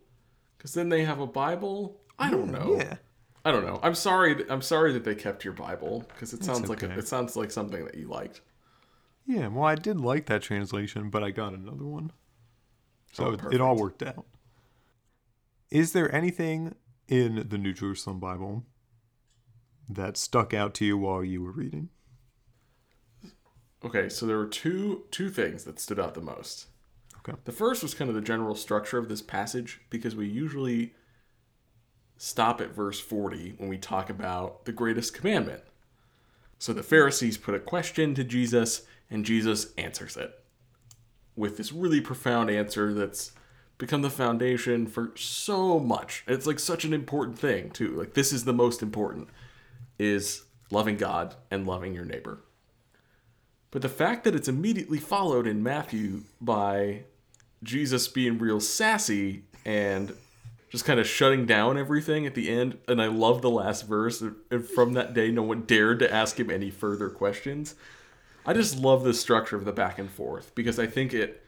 because 0.58 0.74
then 0.74 0.88
they 0.88 1.04
have 1.04 1.20
a 1.20 1.26
Bible. 1.26 2.00
I 2.18 2.30
don't 2.30 2.50
know. 2.50 2.76
yeah. 2.78 2.96
I 3.42 3.52
don't 3.52 3.64
know. 3.64 3.80
I'm 3.82 3.94
sorry. 3.94 4.34
That, 4.34 4.50
I'm 4.50 4.60
sorry 4.60 4.92
that 4.92 5.04
they 5.04 5.14
kept 5.14 5.44
your 5.44 5.54
Bible 5.54 6.04
because 6.12 6.34
it 6.34 6.44
sounds 6.44 6.68
like 6.68 6.82
a, 6.82 6.90
it 6.98 7.08
sounds 7.08 7.36
like 7.36 7.50
something 7.50 7.84
that 7.86 7.94
you 7.94 8.06
liked. 8.06 8.42
Yeah, 9.26 9.48
well, 9.48 9.64
I 9.64 9.76
did 9.76 9.98
like 9.98 10.26
that 10.26 10.42
translation, 10.42 11.08
but 11.08 11.22
I 11.22 11.30
got 11.30 11.54
another 11.54 11.84
one. 11.84 12.12
So 13.12 13.26
Oh, 13.26 13.32
it, 13.32 13.40
it 13.54 13.60
all 13.60 13.76
worked 13.76 14.02
out. 14.02 14.26
Is 15.70 15.92
there 15.92 16.14
anything 16.14 16.74
in 17.10 17.46
the 17.48 17.58
New 17.58 17.74
Jerusalem 17.74 18.20
Bible 18.20 18.64
that 19.88 20.16
stuck 20.16 20.54
out 20.54 20.72
to 20.74 20.84
you 20.84 20.96
while 20.96 21.24
you 21.24 21.42
were 21.42 21.52
reading? 21.52 21.90
Okay, 23.84 24.08
so 24.08 24.24
there 24.24 24.38
were 24.38 24.46
two 24.46 25.04
two 25.10 25.28
things 25.28 25.64
that 25.64 25.80
stood 25.80 25.98
out 25.98 26.14
the 26.14 26.20
most. 26.20 26.66
Okay. 27.18 27.36
The 27.44 27.52
first 27.52 27.82
was 27.82 27.92
kind 27.92 28.08
of 28.08 28.14
the 28.14 28.22
general 28.22 28.54
structure 28.54 28.98
of 28.98 29.08
this 29.08 29.20
passage 29.20 29.80
because 29.90 30.16
we 30.16 30.26
usually 30.26 30.94
stop 32.16 32.60
at 32.60 32.74
verse 32.74 33.00
40 33.00 33.54
when 33.58 33.68
we 33.68 33.78
talk 33.78 34.08
about 34.08 34.64
the 34.64 34.72
greatest 34.72 35.12
commandment. 35.12 35.62
So 36.58 36.72
the 36.72 36.82
Pharisees 36.82 37.38
put 37.38 37.54
a 37.54 37.60
question 37.60 38.14
to 38.14 38.24
Jesus 38.24 38.82
and 39.10 39.24
Jesus 39.24 39.72
answers 39.76 40.16
it 40.16 40.40
with 41.36 41.56
this 41.56 41.72
really 41.72 42.00
profound 42.00 42.50
answer 42.50 42.92
that's 42.92 43.32
become 43.80 44.02
the 44.02 44.10
foundation 44.10 44.86
for 44.86 45.10
so 45.16 45.80
much. 45.80 46.22
It's 46.28 46.46
like 46.46 46.60
such 46.60 46.84
an 46.84 46.92
important 46.92 47.38
thing, 47.38 47.70
too. 47.70 47.96
Like 47.96 48.14
this 48.14 48.32
is 48.32 48.44
the 48.44 48.52
most 48.52 48.82
important 48.82 49.28
is 49.98 50.44
loving 50.70 50.96
God 50.96 51.34
and 51.50 51.66
loving 51.66 51.94
your 51.94 52.04
neighbor. 52.04 52.38
But 53.70 53.82
the 53.82 53.88
fact 53.88 54.24
that 54.24 54.34
it's 54.34 54.48
immediately 54.48 54.98
followed 54.98 55.46
in 55.46 55.62
Matthew 55.62 56.22
by 56.40 57.04
Jesus 57.62 58.06
being 58.06 58.38
real 58.38 58.60
sassy 58.60 59.44
and 59.64 60.12
just 60.68 60.84
kind 60.84 61.00
of 61.00 61.06
shutting 61.06 61.46
down 61.46 61.76
everything 61.76 62.26
at 62.26 62.34
the 62.34 62.48
end, 62.48 62.78
and 62.86 63.00
I 63.00 63.06
love 63.06 63.42
the 63.42 63.50
last 63.50 63.88
verse. 63.88 64.20
And 64.20 64.64
from 64.68 64.92
that 64.92 65.14
day, 65.14 65.30
no 65.30 65.42
one 65.42 65.62
dared 65.62 65.98
to 66.00 66.12
ask 66.12 66.38
him 66.38 66.50
any 66.50 66.70
further 66.70 67.08
questions. 67.08 67.74
I 68.44 68.52
just 68.52 68.78
love 68.78 69.04
the 69.04 69.14
structure 69.14 69.56
of 69.56 69.64
the 69.64 69.72
back 69.72 69.98
and 69.98 70.10
forth 70.10 70.54
because 70.54 70.78
I 70.78 70.86
think 70.86 71.12
it 71.14 71.44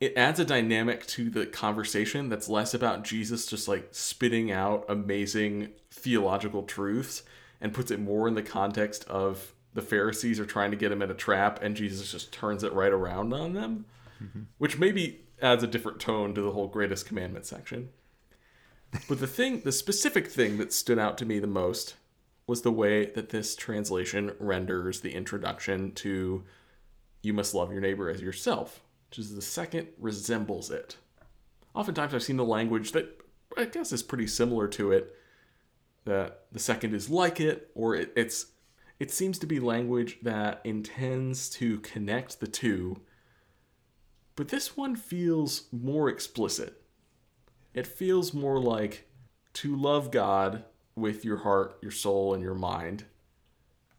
it 0.00 0.12
adds 0.16 0.38
a 0.38 0.44
dynamic 0.44 1.06
to 1.06 1.30
the 1.30 1.46
conversation 1.46 2.28
that's 2.28 2.48
less 2.48 2.74
about 2.74 3.04
Jesus 3.04 3.46
just 3.46 3.66
like 3.66 3.88
spitting 3.92 4.52
out 4.52 4.84
amazing 4.88 5.70
theological 5.90 6.62
truths 6.64 7.22
and 7.60 7.72
puts 7.72 7.90
it 7.90 8.00
more 8.00 8.28
in 8.28 8.34
the 8.34 8.42
context 8.42 9.04
of 9.08 9.54
the 9.72 9.82
Pharisees 9.82 10.40
are 10.40 10.46
trying 10.46 10.70
to 10.70 10.76
get 10.76 10.92
him 10.92 11.02
in 11.02 11.10
a 11.10 11.14
trap 11.14 11.62
and 11.62 11.76
Jesus 11.76 12.12
just 12.12 12.32
turns 12.32 12.62
it 12.62 12.72
right 12.72 12.92
around 12.92 13.32
on 13.32 13.52
them, 13.52 13.86
mm-hmm. 14.22 14.42
which 14.58 14.78
maybe 14.78 15.20
adds 15.40 15.62
a 15.62 15.66
different 15.66 16.00
tone 16.00 16.34
to 16.34 16.40
the 16.40 16.52
whole 16.52 16.68
greatest 16.68 17.06
commandment 17.06 17.46
section. 17.46 17.90
But 19.08 19.20
the 19.20 19.26
thing, 19.26 19.60
the 19.60 19.72
specific 19.72 20.28
thing 20.28 20.58
that 20.58 20.72
stood 20.72 20.98
out 20.98 21.18
to 21.18 21.26
me 21.26 21.38
the 21.38 21.46
most 21.46 21.96
was 22.46 22.62
the 22.62 22.72
way 22.72 23.06
that 23.06 23.30
this 23.30 23.56
translation 23.56 24.32
renders 24.38 25.00
the 25.00 25.14
introduction 25.14 25.92
to 25.92 26.44
you 27.22 27.32
must 27.32 27.54
love 27.54 27.72
your 27.72 27.80
neighbor 27.80 28.08
as 28.08 28.22
yourself, 28.22 28.80
which 29.16 29.24
is 29.24 29.34
the 29.34 29.40
second 29.40 29.88
resembles 29.98 30.70
it. 30.70 30.96
Oftentimes 31.74 32.12
I've 32.12 32.22
seen 32.22 32.36
the 32.36 32.44
language 32.44 32.92
that 32.92 33.18
I 33.56 33.64
guess 33.64 33.90
is 33.92 34.02
pretty 34.02 34.26
similar 34.26 34.68
to 34.68 34.92
it. 34.92 35.14
That 36.04 36.44
the 36.52 36.58
second 36.58 36.94
is 36.94 37.08
like 37.08 37.40
it, 37.40 37.70
or 37.74 37.94
it, 37.94 38.12
it's 38.14 38.46
it 39.00 39.10
seems 39.10 39.38
to 39.38 39.46
be 39.46 39.58
language 39.58 40.18
that 40.22 40.60
intends 40.64 41.48
to 41.50 41.80
connect 41.80 42.40
the 42.40 42.46
two. 42.46 43.00
But 44.36 44.48
this 44.48 44.76
one 44.76 44.96
feels 44.96 45.68
more 45.72 46.08
explicit. 46.10 46.82
It 47.72 47.86
feels 47.86 48.34
more 48.34 48.60
like 48.60 49.08
to 49.54 49.74
love 49.74 50.10
God 50.10 50.64
with 50.94 51.24
your 51.24 51.38
heart, 51.38 51.78
your 51.80 51.90
soul, 51.90 52.34
and 52.34 52.42
your 52.42 52.54
mind 52.54 53.04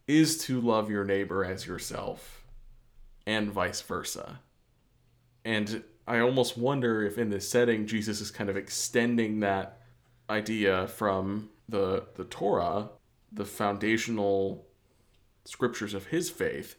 is 0.08 0.38
to 0.46 0.62
love 0.62 0.90
your 0.90 1.04
neighbor 1.04 1.44
as 1.44 1.66
yourself, 1.66 2.46
and 3.26 3.52
vice 3.52 3.82
versa. 3.82 4.40
And 5.48 5.86
I 6.06 6.20
almost 6.20 6.58
wonder 6.58 7.06
if 7.06 7.18
in 7.18 7.30
this 7.30 7.48
setting 7.48 7.88
Jesus 7.88 8.20
is 8.20 8.32
kind 8.32 8.50
of 8.50 8.58
extending 8.58 9.40
that 9.40 9.80
idea 10.30 10.90
from 10.90 11.52
the 11.70 12.04
the 12.16 12.26
Torah, 12.26 12.90
the 13.32 13.46
foundational 13.46 14.68
scriptures 15.46 15.94
of 15.94 16.08
his 16.08 16.30
faith, 16.30 16.76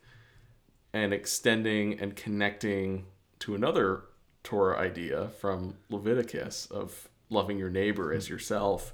and 0.93 1.15
extending 1.15 1.99
and 1.99 2.15
connecting 2.15 3.07
to 3.39 3.55
another 3.55 4.03
Torah 4.45 4.79
idea 4.79 5.29
from 5.41 5.79
Leviticus 5.89 6.67
of 6.71 7.09
loving 7.31 7.57
your 7.57 7.71
neighbor 7.71 8.13
as 8.13 8.29
yourself, 8.29 8.93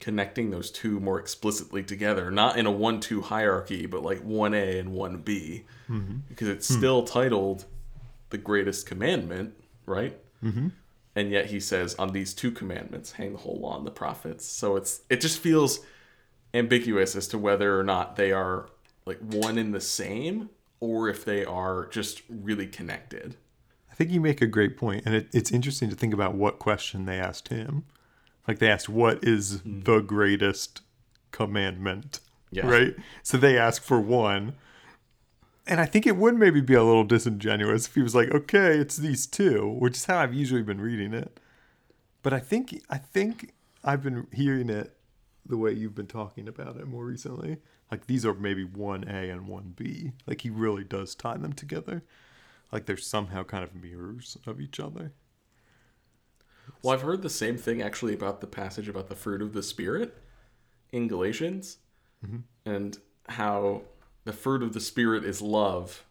connecting 0.00 0.48
those 0.50 0.70
two 0.70 1.00
more 1.00 1.20
explicitly 1.20 1.82
together, 1.82 2.30
not 2.30 2.56
in 2.56 2.64
a 2.64 2.72
one 2.72 3.00
two 3.00 3.20
hierarchy, 3.20 3.84
but 3.84 4.02
like 4.02 4.26
1A 4.26 4.80
and 4.80 4.92
1B, 4.92 5.64
mm-hmm. 5.86 6.16
because 6.30 6.48
it's 6.48 6.66
still 6.66 7.02
titled 7.02 7.66
the 8.30 8.38
greatest 8.38 8.86
commandment, 8.86 9.54
right? 9.84 10.18
Mm-hmm. 10.42 10.68
And 11.14 11.30
yet 11.30 11.46
he 11.46 11.60
says, 11.60 11.94
on 11.94 12.12
these 12.12 12.34
two 12.34 12.50
commandments 12.50 13.12
hang 13.12 13.32
the 13.32 13.38
whole 13.38 13.58
law 13.58 13.78
and 13.78 13.86
the 13.86 13.90
prophets. 13.90 14.44
So 14.44 14.76
it's 14.76 15.00
it 15.08 15.20
just 15.20 15.38
feels 15.38 15.80
ambiguous 16.52 17.16
as 17.16 17.28
to 17.28 17.38
whether 17.38 17.78
or 17.78 17.82
not 17.82 18.16
they 18.16 18.32
are 18.32 18.68
like 19.04 19.18
one 19.20 19.56
in 19.56 19.72
the 19.72 19.80
same 19.80 20.50
or 20.80 21.08
if 21.08 21.24
they 21.24 21.44
are 21.44 21.86
just 21.86 22.22
really 22.28 22.66
connected. 22.66 23.36
I 23.90 23.94
think 23.94 24.10
you 24.10 24.20
make 24.20 24.42
a 24.42 24.46
great 24.46 24.76
point, 24.76 25.04
and 25.06 25.14
it, 25.14 25.28
it's 25.32 25.50
interesting 25.50 25.88
to 25.88 25.96
think 25.96 26.12
about 26.12 26.34
what 26.34 26.58
question 26.58 27.06
they 27.06 27.18
asked 27.18 27.48
him. 27.48 27.84
Like 28.46 28.58
they 28.58 28.68
asked, 28.68 28.90
"What 28.90 29.24
is 29.24 29.62
mm. 29.62 29.84
the 29.84 30.00
greatest 30.00 30.82
commandment?" 31.30 32.20
Yeah. 32.50 32.66
Right. 32.66 32.94
So 33.22 33.38
they 33.38 33.58
ask 33.58 33.82
for 33.82 34.00
one, 34.00 34.54
and 35.66 35.80
I 35.80 35.86
think 35.86 36.06
it 36.06 36.16
would 36.16 36.36
maybe 36.36 36.60
be 36.60 36.74
a 36.74 36.84
little 36.84 37.04
disingenuous 37.04 37.86
if 37.86 37.94
he 37.94 38.02
was 38.02 38.14
like, 38.14 38.32
"Okay, 38.32 38.78
it's 38.78 38.96
these 38.96 39.26
two, 39.26 39.76
which 39.78 39.96
is 39.96 40.04
how 40.06 40.18
I've 40.18 40.34
usually 40.34 40.62
been 40.62 40.80
reading 40.80 41.12
it. 41.12 41.40
But 42.22 42.32
I 42.32 42.40
think 42.40 42.82
I 42.90 42.98
think 42.98 43.52
I've 43.84 44.02
been 44.02 44.26
hearing 44.32 44.68
it 44.68 44.96
the 45.44 45.56
way 45.56 45.72
you've 45.72 45.94
been 45.94 46.06
talking 46.06 46.48
about 46.48 46.76
it 46.76 46.86
more 46.86 47.04
recently. 47.04 47.58
Like 47.90 48.06
these 48.06 48.26
are 48.26 48.34
maybe 48.34 48.64
one 48.64 49.04
A 49.04 49.30
and 49.30 49.46
one 49.46 49.74
B. 49.76 50.12
Like 50.26 50.40
he 50.40 50.50
really 50.50 50.84
does 50.84 51.14
tie 51.14 51.36
them 51.36 51.52
together. 51.52 52.02
Like 52.72 52.86
they're 52.86 52.96
somehow 52.96 53.44
kind 53.44 53.62
of 53.62 53.74
mirrors 53.74 54.36
of 54.46 54.60
each 54.60 54.80
other. 54.80 55.12
Well, 56.82 56.94
I've 56.94 57.02
heard 57.02 57.22
the 57.22 57.30
same 57.30 57.56
thing 57.56 57.80
actually 57.80 58.14
about 58.14 58.40
the 58.40 58.46
passage 58.46 58.88
about 58.88 59.08
the 59.08 59.14
fruit 59.14 59.40
of 59.40 59.52
the 59.52 59.62
Spirit 59.62 60.16
in 60.90 61.06
Galatians, 61.06 61.78
mm-hmm. 62.24 62.38
and 62.64 62.98
how 63.28 63.82
the 64.26 64.32
fruit 64.32 64.60
of 64.60 64.74
the 64.74 64.80
Spirit 64.80 65.24
is 65.24 65.40
love, 65.40 66.04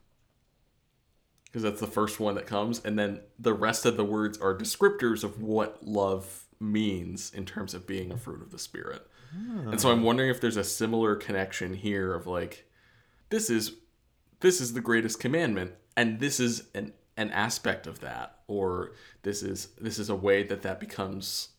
because 1.44 1.64
that's 1.64 1.82
the 1.82 1.86
first 1.86 2.18
one 2.18 2.36
that 2.36 2.48
comes, 2.48 2.82
and 2.84 2.98
then 2.98 3.20
the 3.38 3.54
rest 3.54 3.86
of 3.86 3.98
the 3.98 4.06
words 4.06 4.38
are 4.38 4.58
descriptors 4.58 5.24
of 5.24 5.42
what 5.42 5.86
love 5.86 6.46
means 6.62 7.34
in 7.34 7.46
terms 7.46 7.74
of 7.74 7.86
being 7.86 8.14
a 8.14 8.18
fruit 8.18 8.42
of 8.42 8.52
the 8.52 8.58
Spirit. 8.58 9.06
Oh. 9.36 9.70
And 9.70 9.82
so 9.82 9.92
I'm 9.92 10.02
wondering 10.02 10.30
if 10.30 10.40
there's 10.40 10.56
a 10.56 10.64
similar 10.64 11.18
connection 11.18 11.74
here 11.74 12.14
of 12.14 12.26
like, 12.26 12.66
this 13.30 13.50
is 13.50 13.74
this 14.40 14.62
is 14.62 14.74
the 14.74 14.82
greatest 14.82 15.20
commandment, 15.20 15.74
and 15.98 16.20
this 16.22 16.40
is 16.40 16.70
an 16.74 16.94
an 17.18 17.32
aspect 17.32 17.86
of 17.86 18.00
that 18.00 18.40
or 18.48 18.92
this 19.24 19.42
is 19.44 19.70
this 19.80 20.00
is 20.00 20.10
a 20.10 20.16
way 20.16 20.44
that 20.44 20.62
that 20.62 20.80
becomes 20.80 21.50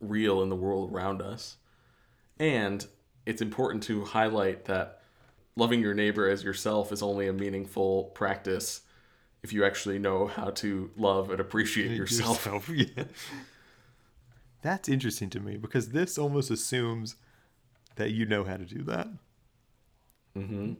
real 0.00 0.42
in 0.42 0.48
the 0.48 0.56
world 0.56 0.90
around 0.90 1.20
us 1.20 1.56
and 2.40 2.86
it's 3.26 3.42
important 3.42 3.82
to 3.82 4.06
highlight 4.06 4.64
that 4.64 5.01
loving 5.56 5.80
your 5.80 5.94
neighbor 5.94 6.28
as 6.28 6.42
yourself 6.42 6.92
is 6.92 7.02
only 7.02 7.28
a 7.28 7.32
meaningful 7.32 8.04
practice 8.14 8.82
if 9.42 9.52
you 9.52 9.64
actually 9.64 9.98
know 9.98 10.26
how 10.26 10.50
to 10.50 10.90
love 10.96 11.30
and 11.30 11.40
appreciate 11.40 11.90
yourself. 11.90 12.46
yourself 12.46 12.68
yeah. 12.74 13.04
That's 14.62 14.88
interesting 14.88 15.30
to 15.30 15.40
me 15.40 15.56
because 15.56 15.88
this 15.88 16.16
almost 16.16 16.50
assumes 16.50 17.16
that 17.96 18.12
you 18.12 18.24
know 18.24 18.44
how 18.44 18.56
to 18.56 18.64
do 18.64 18.82
that. 18.84 19.08
Mm-hmm. 20.36 20.74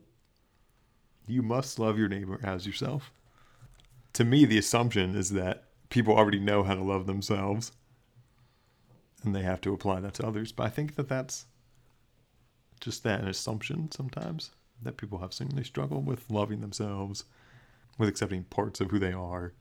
You 1.26 1.42
must 1.42 1.78
love 1.78 1.98
your 1.98 2.08
neighbor 2.08 2.40
as 2.42 2.66
yourself 2.66 3.12
to 4.14 4.24
me, 4.24 4.44
the 4.44 4.58
assumption 4.58 5.14
is 5.16 5.30
that 5.30 5.64
people 5.88 6.14
already 6.16 6.38
know 6.38 6.62
how 6.62 6.74
to 6.74 6.82
love 6.82 7.06
themselves 7.06 7.72
and 9.24 9.34
they 9.34 9.42
have 9.42 9.60
to 9.62 9.72
apply 9.72 10.00
that 10.00 10.14
to 10.14 10.26
others. 10.26 10.52
But 10.52 10.64
I 10.64 10.70
think 10.70 10.96
that 10.96 11.08
that's 11.08 11.46
just 12.80 13.04
that 13.04 13.20
an 13.20 13.28
assumption 13.28 13.90
sometimes 13.90 14.50
that 14.82 14.96
people 14.96 15.18
have 15.18 15.32
seen. 15.32 15.50
They 15.54 15.62
struggle 15.62 16.00
with 16.00 16.30
loving 16.30 16.60
themselves, 16.60 17.24
with 17.98 18.08
accepting 18.08 18.44
parts 18.44 18.80
of 18.80 18.90
who 18.90 18.98
they 18.98 19.12
are. 19.12 19.52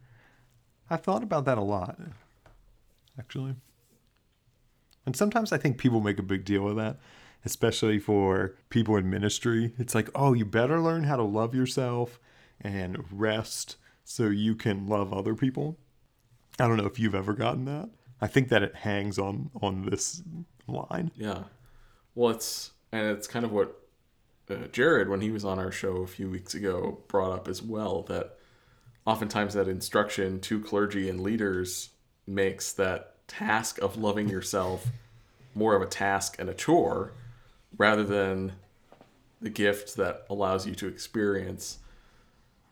I've 0.89 1.01
thought 1.03 1.23
about 1.23 1.45
that 1.45 1.57
a 1.57 1.63
lot, 1.63 1.99
actually. 3.17 3.55
And 5.05 5.15
sometimes 5.15 5.51
I 5.51 5.57
think 5.57 5.77
people 5.77 6.01
make 6.01 6.19
a 6.19 6.23
big 6.23 6.45
deal 6.45 6.67
of 6.67 6.75
that, 6.75 6.99
especially 7.45 7.99
for 7.99 8.55
people 8.69 8.95
in 8.97 9.09
ministry. 9.09 9.73
It's 9.77 9.95
like, 9.95 10.09
oh, 10.13 10.33
you 10.33 10.45
better 10.45 10.79
learn 10.79 11.05
how 11.05 11.15
to 11.15 11.23
love 11.23 11.55
yourself 11.55 12.19
and 12.59 13.03
rest 13.11 13.77
so 14.03 14.25
you 14.27 14.55
can 14.55 14.87
love 14.87 15.13
other 15.13 15.35
people. 15.35 15.77
I 16.59 16.67
don't 16.67 16.77
know 16.77 16.85
if 16.85 16.99
you've 16.99 17.15
ever 17.15 17.33
gotten 17.33 17.65
that. 17.65 17.89
I 18.19 18.27
think 18.27 18.49
that 18.49 18.61
it 18.61 18.75
hangs 18.75 19.17
on 19.17 19.49
on 19.61 19.85
this 19.85 20.21
line. 20.67 21.11
Yeah. 21.15 21.43
Well, 22.13 22.31
it's 22.31 22.71
and 22.91 23.07
it's 23.07 23.27
kind 23.27 23.45
of 23.45 23.51
what 23.51 23.80
uh, 24.51 24.67
Jared, 24.71 25.09
when 25.09 25.21
he 25.21 25.31
was 25.31 25.45
on 25.45 25.59
our 25.59 25.71
show 25.71 25.97
a 25.97 26.07
few 26.07 26.29
weeks 26.29 26.53
ago, 26.53 26.99
brought 27.07 27.31
up 27.31 27.47
as 27.47 27.61
well 27.61 28.03
that 28.03 28.37
oftentimes 29.05 29.53
that 29.53 29.67
instruction 29.67 30.39
to 30.41 30.59
clergy 30.61 31.09
and 31.09 31.21
leaders 31.21 31.89
makes 32.27 32.73
that 32.73 33.15
task 33.27 33.79
of 33.81 33.97
loving 33.97 34.29
yourself 34.29 34.87
more 35.55 35.75
of 35.75 35.81
a 35.81 35.87
task 35.87 36.35
and 36.39 36.49
a 36.49 36.53
chore 36.53 37.13
rather 37.77 38.03
than 38.03 38.53
the 39.41 39.49
gift 39.49 39.95
that 39.95 40.25
allows 40.29 40.67
you 40.67 40.75
to 40.75 40.87
experience 40.87 41.79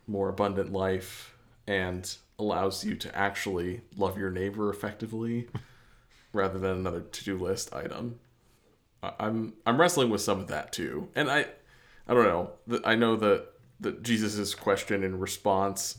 more 0.06 0.28
abundant 0.28 0.72
life 0.72 1.34
and 1.66 2.16
allows 2.38 2.84
you 2.84 2.94
to 2.94 3.16
actually 3.16 3.80
love 3.96 4.18
your 4.18 4.30
neighbor 4.30 4.70
effectively 4.70 5.48
rather 6.32 6.58
than 6.58 6.72
another 6.72 7.00
to-do 7.00 7.36
list 7.38 7.74
item. 7.74 8.18
I'm 9.02 9.54
I'm 9.64 9.80
wrestling 9.80 10.10
with 10.10 10.20
some 10.20 10.40
of 10.40 10.48
that 10.48 10.72
too. 10.72 11.08
And 11.14 11.30
I 11.30 11.46
I 12.06 12.14
don't 12.14 12.24
know. 12.24 12.80
I 12.84 12.94
know 12.94 13.16
that 13.16 13.46
that 13.80 14.02
Jesus's 14.02 14.54
question 14.54 15.02
and 15.02 15.20
response 15.20 15.98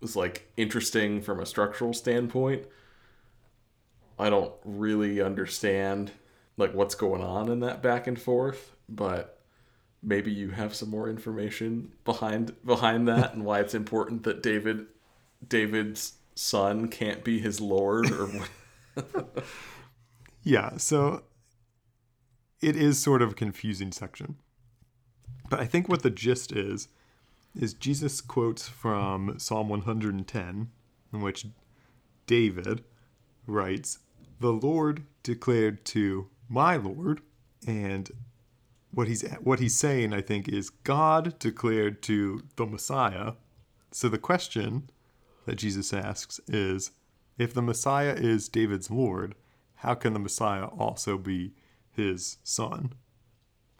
was 0.00 0.14
like 0.14 0.50
interesting 0.56 1.22
from 1.22 1.40
a 1.40 1.46
structural 1.46 1.92
standpoint. 1.92 2.66
I 4.18 4.30
don't 4.30 4.52
really 4.64 5.20
understand 5.20 6.12
like 6.56 6.74
what's 6.74 6.94
going 6.94 7.22
on 7.22 7.50
in 7.50 7.60
that 7.60 7.82
back 7.82 8.06
and 8.06 8.20
forth, 8.20 8.76
but 8.88 9.40
maybe 10.02 10.30
you 10.30 10.50
have 10.50 10.74
some 10.74 10.90
more 10.90 11.08
information 11.08 11.92
behind 12.04 12.54
behind 12.64 13.08
that 13.08 13.34
and 13.34 13.44
why 13.44 13.60
it's 13.60 13.74
important 13.74 14.22
that 14.24 14.42
David 14.42 14.86
David's 15.46 16.14
son 16.34 16.88
can't 16.88 17.24
be 17.24 17.38
his 17.38 17.60
lord 17.60 18.10
or 18.10 18.30
yeah, 20.42 20.76
so 20.76 21.22
it 22.60 22.76
is 22.76 22.98
sort 22.98 23.22
of 23.22 23.32
a 23.32 23.34
confusing 23.34 23.92
section. 23.92 24.36
But 25.48 25.60
I 25.60 25.66
think 25.66 25.88
what 25.88 26.02
the 26.02 26.10
gist 26.10 26.52
is 26.52 26.88
is 27.54 27.72
Jesus 27.72 28.20
quotes 28.20 28.68
from 28.68 29.38
Psalm 29.38 29.68
110 29.68 30.70
in 31.12 31.20
which 31.20 31.46
David 32.26 32.84
writes, 33.46 34.00
"The 34.40 34.52
Lord 34.52 35.04
declared 35.22 35.84
to 35.86 36.28
my 36.48 36.76
Lord," 36.76 37.22
and 37.66 38.10
what 38.90 39.08
he's 39.08 39.22
what 39.40 39.60
he's 39.60 39.76
saying, 39.76 40.12
I 40.12 40.20
think, 40.20 40.48
is 40.48 40.70
God 40.70 41.38
declared 41.38 42.02
to 42.02 42.42
the 42.56 42.66
Messiah. 42.66 43.34
So 43.92 44.08
the 44.08 44.18
question 44.18 44.90
that 45.44 45.56
Jesus 45.56 45.92
asks 45.92 46.40
is, 46.48 46.90
if 47.38 47.54
the 47.54 47.62
Messiah 47.62 48.14
is 48.14 48.48
David's 48.48 48.90
Lord, 48.90 49.34
how 49.76 49.94
can 49.94 50.12
the 50.12 50.18
Messiah 50.18 50.66
also 50.66 51.16
be 51.16 51.54
his 51.90 52.38
son? 52.42 52.94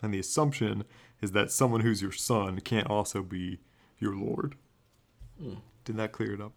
And 0.07 0.15
the 0.15 0.21
assumption 0.21 0.85
is 1.21 1.33
that 1.33 1.51
someone 1.51 1.81
who's 1.81 2.01
your 2.01 2.13
son 2.13 2.61
can't 2.61 2.89
also 2.89 3.25
be 3.25 3.59
your 3.99 4.15
Lord. 4.15 4.55
Hmm. 5.37 5.55
Did 5.85 5.97
that 5.97 6.13
clear 6.13 6.35
it 6.35 6.41
up 6.41 6.53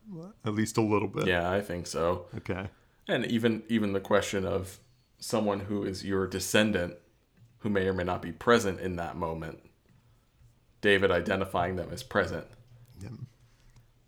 at 0.45 0.53
least 0.53 0.77
a 0.77 0.81
little 0.81 1.07
bit? 1.07 1.25
Yeah, 1.25 1.49
I 1.49 1.59
think 1.59 1.87
so. 1.87 2.27
Okay. 2.37 2.69
And 3.07 3.25
even 3.25 3.63
even 3.67 3.93
the 3.93 3.99
question 3.99 4.45
of 4.45 4.79
someone 5.17 5.61
who 5.61 5.83
is 5.83 6.05
your 6.05 6.27
descendant 6.27 6.93
who 7.61 7.69
may 7.69 7.87
or 7.87 7.93
may 7.93 8.03
not 8.03 8.21
be 8.21 8.31
present 8.31 8.79
in 8.81 8.97
that 8.97 9.15
moment. 9.15 9.61
David 10.81 11.09
identifying 11.09 11.75
them 11.75 11.89
as 11.91 12.03
present. 12.03 12.45
Yeah. 13.01 13.09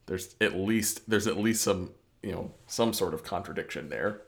There's 0.05 0.35
at 0.39 0.55
least 0.55 1.09
there's 1.09 1.25
at 1.25 1.37
least 1.37 1.63
some, 1.63 1.89
you 2.21 2.31
know, 2.31 2.51
some 2.67 2.93
sort 2.93 3.15
of 3.15 3.23
contradiction 3.23 3.89
there, 3.89 4.21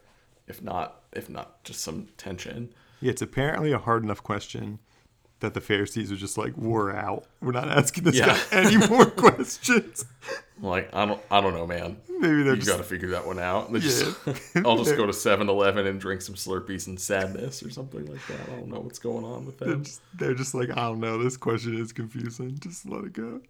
if 0.48 0.63
not 0.63 1.03
if 1.12 1.29
not 1.29 1.63
just 1.63 1.82
some 1.82 2.08
tension. 2.17 2.74
Yeah, 3.00 3.12
it's 3.12 3.22
apparently 3.22 3.72
a 3.72 3.77
hard 3.77 4.03
enough 4.03 4.24
question 4.24 4.79
that 5.43 5.53
the 5.53 5.62
Pharisees 5.62 6.12
are 6.12 6.15
just 6.15 6.38
like, 6.38 6.57
we're 6.57 6.91
out. 6.95 7.25
We're 7.41 7.51
not 7.51 7.69
asking 7.69 8.03
this 8.05 8.15
Yeah. 8.15 8.27
guy 8.27 8.39
any 8.51 8.77
more 8.88 9.05
questions. 9.23 10.05
Like 10.62 10.93
I 10.95 11.05
don't 11.05 11.21
I 11.29 11.41
don't 11.41 11.53
know, 11.53 11.67
man. 11.67 11.97
Maybe 12.09 12.43
they're 12.43 12.53
You 12.53 12.62
just 12.62 12.67
got 12.69 12.77
to 12.77 12.83
figure 12.83 13.09
that 13.09 13.27
one 13.27 13.38
out. 13.39 13.71
They 13.71 13.79
just- 13.79 14.15
Yeah. 14.25 14.33
I'll 14.65 14.77
just 14.83 14.95
go 14.95 15.05
to 15.05 15.12
7-Eleven 15.12 15.85
and 15.85 16.00
drink 16.00 16.21
some 16.21 16.35
Slurpees 16.35 16.88
and 16.88 17.00
sadness 17.00 17.62
or 17.62 17.69
something 17.69 18.05
like 18.05 18.25
that. 18.27 18.39
I 18.50 18.55
don't 18.55 18.69
know 18.69 18.79
what's 18.79 19.00
going 19.00 19.25
on 19.25 19.45
with 19.45 19.59
they're 19.59 19.69
them. 19.69 19.83
just, 19.83 20.01
they're 20.17 20.33
just 20.33 20.55
like, 20.55 20.69
I 20.71 20.75
don't 20.88 21.00
know. 21.01 21.21
This 21.21 21.35
question 21.38 21.77
is 21.79 21.91
confusing. 21.91 22.57
Just 22.59 22.88
let 22.88 23.03
it 23.03 23.13
go. 23.13 23.41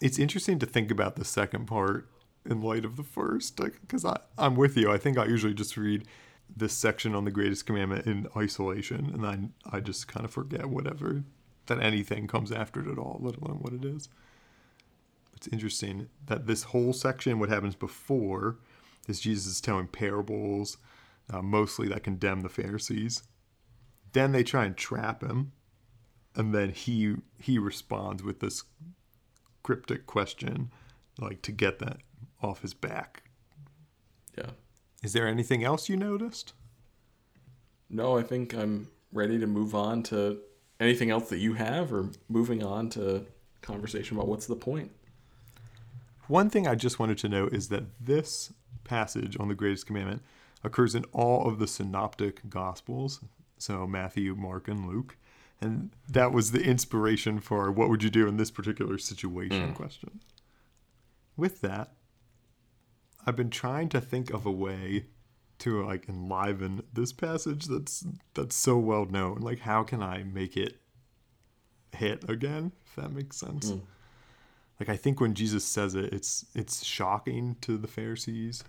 It's 0.00 0.18
interesting 0.18 0.58
to 0.60 0.66
think 0.66 0.90
about 0.90 1.16
the 1.16 1.24
second 1.24 1.66
part 1.66 2.08
in 2.48 2.60
light 2.62 2.84
of 2.84 2.96
the 2.96 3.02
first, 3.02 3.56
because 3.56 4.04
I 4.04 4.18
I'm 4.38 4.54
with 4.56 4.76
you. 4.76 4.90
I 4.90 4.98
think 4.98 5.18
I 5.18 5.24
usually 5.26 5.54
just 5.54 5.76
read 5.76 6.06
this 6.54 6.72
section 6.72 7.14
on 7.14 7.24
the 7.24 7.30
greatest 7.30 7.66
commandment 7.66 8.06
in 8.06 8.28
isolation, 8.36 9.10
and 9.12 9.26
I 9.26 9.76
I 9.76 9.80
just 9.80 10.08
kind 10.08 10.24
of 10.24 10.32
forget 10.32 10.66
whatever 10.66 11.24
that 11.66 11.82
anything 11.82 12.26
comes 12.26 12.52
after 12.52 12.80
it 12.80 12.90
at 12.90 12.98
all, 12.98 13.18
let 13.20 13.36
alone 13.36 13.58
what 13.60 13.72
it 13.72 13.84
is. 13.84 14.08
It's 15.34 15.48
interesting 15.48 16.08
that 16.26 16.46
this 16.46 16.64
whole 16.64 16.92
section, 16.92 17.38
what 17.38 17.48
happens 17.48 17.74
before, 17.74 18.56
is 19.06 19.20
Jesus 19.20 19.46
is 19.46 19.60
telling 19.60 19.86
parables, 19.88 20.78
uh, 21.30 21.42
mostly 21.42 21.88
that 21.88 22.04
condemn 22.04 22.40
the 22.40 22.48
Pharisees. 22.48 23.22
Then 24.12 24.32
they 24.32 24.42
try 24.42 24.64
and 24.64 24.76
trap 24.76 25.22
him, 25.22 25.52
and 26.34 26.54
then 26.54 26.70
he 26.70 27.16
he 27.38 27.58
responds 27.58 28.22
with 28.22 28.40
this 28.40 28.64
cryptic 29.62 30.06
question, 30.06 30.70
like 31.18 31.42
to 31.42 31.52
get 31.52 31.80
that 31.80 31.98
off 32.42 32.62
his 32.62 32.72
back. 32.74 33.24
Yeah. 34.38 34.50
Is 35.02 35.12
there 35.12 35.26
anything 35.26 35.62
else 35.64 35.88
you 35.88 35.96
noticed? 35.96 36.52
No, 37.88 38.18
I 38.18 38.22
think 38.22 38.54
I'm 38.54 38.88
ready 39.12 39.38
to 39.38 39.46
move 39.46 39.74
on 39.74 40.02
to 40.04 40.38
anything 40.80 41.10
else 41.10 41.28
that 41.28 41.38
you 41.38 41.54
have 41.54 41.92
or 41.92 42.10
moving 42.28 42.62
on 42.62 42.90
to 42.90 43.26
conversation 43.62 44.16
about 44.16 44.28
what's 44.28 44.46
the 44.46 44.56
point. 44.56 44.90
One 46.28 46.50
thing 46.50 46.66
I 46.66 46.74
just 46.74 46.98
wanted 46.98 47.18
to 47.18 47.28
note 47.28 47.52
is 47.52 47.68
that 47.68 47.84
this 48.00 48.52
passage 48.84 49.36
on 49.38 49.48
the 49.48 49.54
greatest 49.54 49.86
commandment 49.86 50.22
occurs 50.64 50.94
in 50.94 51.04
all 51.12 51.48
of 51.48 51.58
the 51.58 51.66
synoptic 51.66 52.48
gospels, 52.48 53.20
so 53.58 53.86
Matthew, 53.86 54.34
Mark, 54.34 54.68
and 54.68 54.86
Luke. 54.86 55.16
And 55.60 55.90
that 56.08 56.32
was 56.32 56.52
the 56.52 56.62
inspiration 56.62 57.40
for 57.40 57.70
what 57.70 57.88
would 57.88 58.02
you 58.02 58.10
do 58.10 58.26
in 58.26 58.36
this 58.36 58.50
particular 58.50 58.98
situation 58.98 59.68
hmm. 59.68 59.74
question. 59.74 60.20
With 61.36 61.60
that, 61.62 61.92
I've 63.26 63.36
been 63.36 63.50
trying 63.50 63.88
to 63.90 64.00
think 64.00 64.30
of 64.30 64.46
a 64.46 64.50
way 64.50 65.06
to 65.58 65.84
like 65.84 66.08
enliven 66.08 66.82
this 66.92 67.12
passage 67.12 67.66
that's 67.66 68.04
that's 68.34 68.54
so 68.54 68.78
well 68.78 69.06
known. 69.06 69.38
Like 69.40 69.60
how 69.60 69.82
can 69.82 70.02
I 70.02 70.22
make 70.22 70.56
it 70.56 70.80
hit 71.92 72.28
again, 72.28 72.72
if 72.86 72.96
that 72.96 73.10
makes 73.10 73.36
sense? 73.36 73.70
Hmm. 73.70 73.78
Like 74.78 74.88
I 74.88 74.96
think 74.96 75.20
when 75.20 75.34
Jesus 75.34 75.64
says 75.64 75.94
it, 75.94 76.12
it's 76.12 76.44
it's 76.54 76.84
shocking 76.84 77.56
to 77.62 77.78
the 77.78 77.88
Pharisees, 77.88 78.62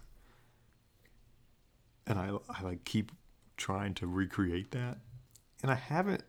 and 2.05 2.17
I 2.17 2.31
I 2.49 2.63
like 2.63 2.85
keep 2.85 3.11
trying 3.57 3.93
to 3.95 4.07
recreate 4.07 4.71
that, 4.71 4.97
and 5.61 5.69
I 5.69 5.75
haven't 5.75 6.23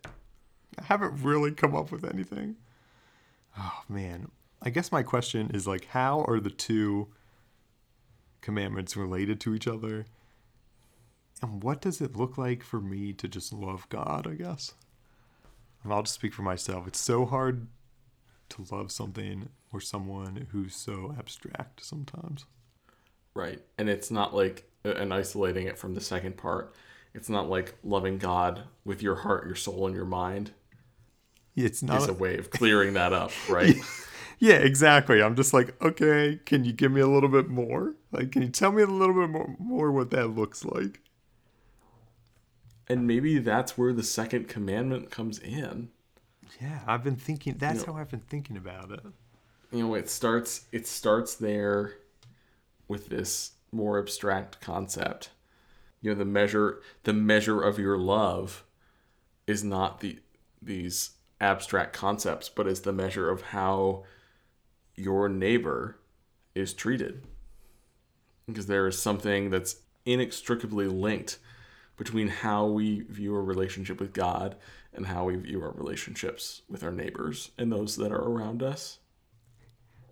I 0.79 0.83
haven't 0.83 1.23
really 1.23 1.53
come 1.53 1.77
up 1.77 1.93
with 1.93 2.05
anything. 2.05 2.57
Oh 3.57 3.83
man, 3.89 4.31
I 4.61 4.71
guess 4.71 4.91
my 4.91 5.05
question 5.05 5.51
is 5.55 5.67
like, 5.67 5.87
how 5.87 6.25
are 6.27 6.41
the 6.41 6.51
two 6.51 7.09
commandments 8.41 8.97
related 8.97 9.41
to 9.41 9.55
each 9.55 9.67
other, 9.69 10.07
and 11.43 11.63
what 11.63 11.81
does 11.81 12.01
it 12.01 12.17
look 12.17 12.37
like 12.39 12.63
for 12.63 12.81
me 12.81 13.13
to 13.15 13.29
just 13.29 13.53
love 13.53 13.89
God? 13.89 14.27
I 14.27 14.35
guess. 14.35 14.75
And 15.85 15.93
I'll 15.93 16.03
just 16.03 16.15
speak 16.15 16.35
for 16.35 16.43
myself. 16.43 16.87
It's 16.89 17.01
so 17.01 17.25
hard 17.25 17.69
to 18.51 18.67
love 18.73 18.91
something 18.91 19.49
or 19.73 19.81
someone 19.81 20.49
who's 20.51 20.75
so 20.75 21.15
abstract 21.19 21.85
sometimes. 21.85 22.47
Right. 23.35 23.61
And 23.79 23.89
it's 23.89 24.11
not 24.11 24.35
like, 24.35 24.69
uh, 24.85 24.95
and 24.95 25.15
isolating 25.15 25.67
it 25.69 25.79
from 25.79 25.95
the 25.95 26.01
second 26.01 26.37
part, 26.37 26.75
it's 27.15 27.29
not 27.29 27.49
like 27.49 27.77
loving 27.85 28.19
God 28.19 28.63
with 28.85 29.03
your 29.03 29.15
heart, 29.17 29.47
your 29.47 29.55
soul, 29.55 29.87
and 29.87 29.95
your 29.95 30.05
mind 30.05 30.51
It's 31.55 31.83
not. 31.83 32.09
a 32.09 32.13
way 32.13 32.39
of 32.39 32.51
clearing 32.51 32.95
that 32.95 33.13
up, 33.13 33.31
right? 33.49 33.77
yeah, 34.39 34.55
exactly. 34.55 35.23
I'm 35.23 35.35
just 35.37 35.53
like, 35.53 35.81
okay, 35.83 36.41
can 36.45 36.65
you 36.65 36.73
give 36.73 36.93
me 36.93 37.01
a 37.01 37.07
little 37.09 37.29
bit 37.29 37.49
more? 37.49 37.95
Like, 38.13 38.33
can 38.33 38.43
you 38.43 38.49
tell 38.49 38.73
me 38.73 38.83
a 38.83 38.87
little 38.87 39.15
bit 39.15 39.31
more, 39.31 39.57
more 39.59 39.93
what 39.93 40.11
that 40.11 40.29
looks 40.29 40.65
like? 40.65 41.01
And 42.89 43.07
maybe 43.07 43.39
that's 43.39 43.77
where 43.77 43.93
the 43.93 44.03
second 44.03 44.49
commandment 44.49 45.11
comes 45.11 45.39
in. 45.39 45.91
Yeah, 46.61 46.81
I've 46.87 47.05
been 47.05 47.17
thinking. 47.17 47.57
That's 47.59 47.87
know- 47.87 47.93
how 47.93 47.99
I've 48.01 48.11
been 48.11 48.21
thinking 48.21 48.57
about 48.57 48.91
it. 48.93 49.01
you 49.71 49.83
know 49.87 49.95
it 49.95 50.09
starts 50.09 50.65
it 50.73 50.87
starts 50.87 51.35
there 51.35 51.95
with 52.89 53.11
this 53.11 53.53
more 53.71 53.99
abstract 53.99 54.63
concept 54.63 55.29
you 56.01 56.11
know 56.11 56.17
the 56.19 56.25
measure 56.25 56.81
the 57.05 57.13
measure 57.13 57.61
of 57.61 57.79
your 57.79 57.99
love 57.99 58.65
is 59.47 59.63
not 59.63 60.01
the 60.01 60.19
these 60.63 61.11
abstract 61.39 61.93
concepts 61.93 62.49
but 62.49 62.67
is 62.67 62.81
the 62.81 62.93
measure 62.95 63.29
of 63.29 63.43
how 63.43 64.05
your 64.99 65.29
neighbor 65.29 65.99
is 66.55 66.73
treated 66.75 67.25
because 68.47 68.67
there 68.67 68.87
is 68.87 68.99
something 68.99 69.51
that's 69.51 69.77
inextricably 70.05 70.87
linked 70.87 71.39
between 71.97 72.29
how 72.29 72.67
we 72.67 73.01
view 73.03 73.35
our 73.35 73.43
relationship 73.43 74.01
with 74.01 74.13
God 74.13 74.57
and 74.93 75.07
how 75.07 75.25
we 75.25 75.37
view 75.37 75.63
our 75.63 75.73
relationships 75.73 76.63
with 76.69 76.83
our 76.83 76.93
neighbors 76.93 77.51
and 77.59 77.71
those 77.71 77.97
that 77.97 78.13
are 78.13 78.23
around 78.23 78.63
us 78.63 78.99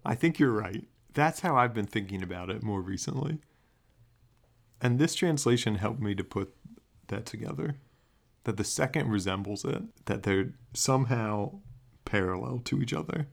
I 0.06 0.14
think 0.14 0.38
you're 0.38 0.52
right. 0.52 0.84
That's 1.14 1.40
how 1.40 1.56
I've 1.56 1.74
been 1.74 1.86
thinking 1.86 2.22
about 2.22 2.48
it 2.48 2.62
more 2.62 2.80
recently. 2.80 3.38
And 4.80 4.98
this 4.98 5.16
translation 5.16 5.76
helped 5.76 6.00
me 6.00 6.14
to 6.14 6.22
put 6.22 6.54
that 7.08 7.26
together. 7.26 7.74
That 8.44 8.56
the 8.56 8.62
second 8.62 9.10
resembles 9.10 9.64
it, 9.64 9.82
that 10.04 10.22
they're 10.22 10.52
somehow 10.72 11.58
parallel 12.04 12.60
to 12.66 12.80
each 12.80 12.92
other. 12.92 13.26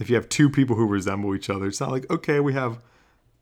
If 0.00 0.10
you 0.10 0.16
have 0.16 0.28
two 0.28 0.50
people 0.50 0.76
who 0.76 0.86
resemble 0.86 1.34
each 1.34 1.50
other, 1.50 1.66
it's 1.66 1.80
not 1.80 1.90
like, 1.90 2.10
okay, 2.10 2.40
we 2.40 2.52
have 2.52 2.78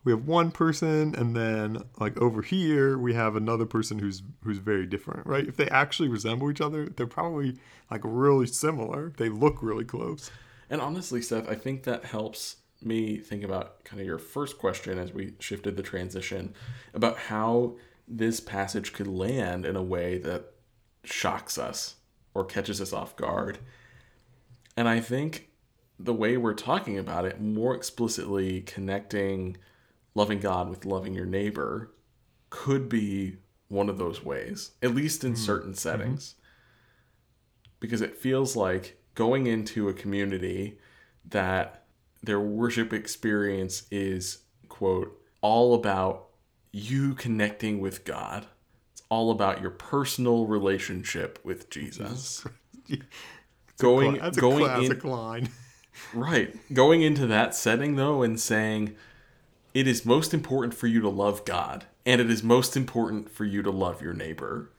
we 0.04 0.12
have 0.12 0.26
one 0.26 0.50
person 0.50 1.14
and 1.14 1.36
then 1.36 1.78
like 2.00 2.16
over 2.18 2.42
here 2.42 2.98
we 2.98 3.14
have 3.14 3.36
another 3.36 3.66
person 3.66 4.00
who's 4.00 4.22
who's 4.42 4.58
very 4.58 4.86
different, 4.86 5.26
right? 5.26 5.46
If 5.46 5.56
they 5.56 5.68
actually 5.68 6.08
resemble 6.08 6.50
each 6.50 6.60
other, 6.60 6.86
they're 6.86 7.06
probably 7.06 7.56
like 7.90 8.00
really 8.04 8.46
similar. 8.46 9.12
They 9.16 9.28
look 9.28 9.62
really 9.62 9.84
close. 9.84 10.30
And 10.68 10.80
honestly, 10.80 11.22
Seth, 11.22 11.48
I 11.48 11.54
think 11.54 11.84
that 11.84 12.04
helps 12.06 12.56
me 12.80 13.18
think 13.18 13.44
about 13.44 13.84
kind 13.84 14.00
of 14.00 14.06
your 14.06 14.18
first 14.18 14.58
question 14.58 14.98
as 14.98 15.12
we 15.12 15.34
shifted 15.38 15.76
the 15.76 15.82
transition 15.82 16.54
about 16.94 17.16
how 17.16 17.76
this 18.08 18.40
passage 18.40 18.92
could 18.92 19.06
land 19.06 19.64
in 19.64 19.76
a 19.76 19.82
way 19.82 20.18
that 20.18 20.52
shocks 21.04 21.58
us 21.58 21.96
or 22.34 22.44
catches 22.44 22.80
us 22.80 22.92
off 22.92 23.16
guard. 23.16 23.58
And 24.76 24.88
I 24.88 25.00
think 25.00 25.48
the 26.04 26.14
way 26.14 26.36
we're 26.36 26.54
talking 26.54 26.98
about 26.98 27.24
it, 27.24 27.40
more 27.40 27.74
explicitly 27.74 28.62
connecting 28.62 29.56
loving 30.14 30.40
God 30.40 30.68
with 30.68 30.84
loving 30.84 31.14
your 31.14 31.26
neighbor, 31.26 31.92
could 32.50 32.88
be 32.88 33.38
one 33.68 33.88
of 33.88 33.98
those 33.98 34.22
ways, 34.22 34.72
at 34.82 34.94
least 34.94 35.24
in 35.24 35.32
hmm. 35.32 35.36
certain 35.36 35.70
mm-hmm. 35.70 35.78
settings. 35.78 36.34
Because 37.80 38.00
it 38.00 38.16
feels 38.16 38.54
like 38.54 39.00
going 39.14 39.46
into 39.46 39.88
a 39.88 39.94
community 39.94 40.78
that 41.24 41.84
their 42.22 42.40
worship 42.40 42.92
experience 42.92 43.84
is, 43.90 44.38
quote, 44.68 45.18
all 45.40 45.74
about 45.74 46.28
you 46.70 47.14
connecting 47.14 47.80
with 47.80 48.04
God. 48.04 48.46
It's 48.92 49.02
all 49.08 49.30
about 49.30 49.60
your 49.60 49.70
personal 49.70 50.46
relationship 50.46 51.40
with 51.42 51.68
Jesus. 51.70 52.44
going 53.78 54.18
That's 54.18 54.38
a 54.38 54.40
going 54.40 54.64
classic 54.64 55.04
in 55.04 55.10
line. 55.10 55.48
Right 56.14 56.56
going 56.72 57.02
into 57.02 57.26
that 57.26 57.54
setting 57.54 57.96
though 57.96 58.22
and 58.22 58.40
saying 58.40 58.94
it 59.74 59.86
is 59.86 60.04
most 60.04 60.34
important 60.34 60.74
for 60.74 60.86
you 60.86 61.00
to 61.00 61.08
love 61.08 61.44
God 61.44 61.86
and 62.04 62.20
it 62.20 62.30
is 62.30 62.42
most 62.42 62.76
important 62.76 63.30
for 63.30 63.44
you 63.44 63.62
to 63.62 63.70
love 63.70 64.02
your 64.02 64.12
neighbor 64.12 64.70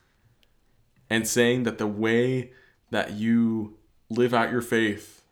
and 1.09 1.27
saying 1.27 1.63
that 1.63 1.77
the 1.77 1.87
way 1.87 2.51
that 2.89 3.13
you 3.13 3.77
live 4.09 4.33
out 4.33 4.51
your 4.51 4.61
faith 4.61 5.23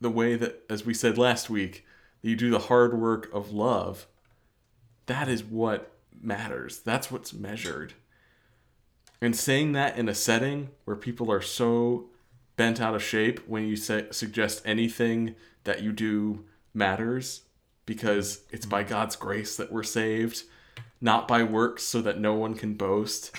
the 0.00 0.10
way 0.10 0.36
that 0.36 0.62
as 0.68 0.84
we 0.84 0.94
said 0.94 1.16
last 1.16 1.48
week 1.48 1.84
that 2.22 2.28
you 2.28 2.36
do 2.36 2.50
the 2.50 2.58
hard 2.58 2.98
work 2.98 3.32
of 3.32 3.52
love 3.52 4.06
that 5.06 5.28
is 5.28 5.44
what 5.44 5.94
matters. 6.24 6.80
That's 6.80 7.10
what's 7.10 7.32
measured. 7.32 7.94
And 9.20 9.36
saying 9.36 9.72
that 9.72 9.96
in 9.96 10.08
a 10.08 10.14
setting 10.14 10.70
where 10.84 10.96
people 10.96 11.30
are 11.30 11.42
so 11.42 12.06
bent 12.56 12.80
out 12.80 12.94
of 12.94 13.02
shape 13.02 13.40
when 13.48 13.66
you 13.66 13.76
say, 13.76 14.06
suggest 14.10 14.62
anything 14.64 15.34
that 15.64 15.82
you 15.82 15.92
do 15.92 16.44
matters 16.72 17.42
because 17.86 18.42
it's 18.50 18.66
by 18.66 18.82
God's 18.82 19.16
grace 19.16 19.56
that 19.56 19.72
we're 19.72 19.82
saved, 19.82 20.44
not 21.00 21.28
by 21.28 21.42
works 21.42 21.82
so 21.82 22.00
that 22.02 22.18
no 22.18 22.34
one 22.34 22.54
can 22.54 22.74
boast. 22.74 23.36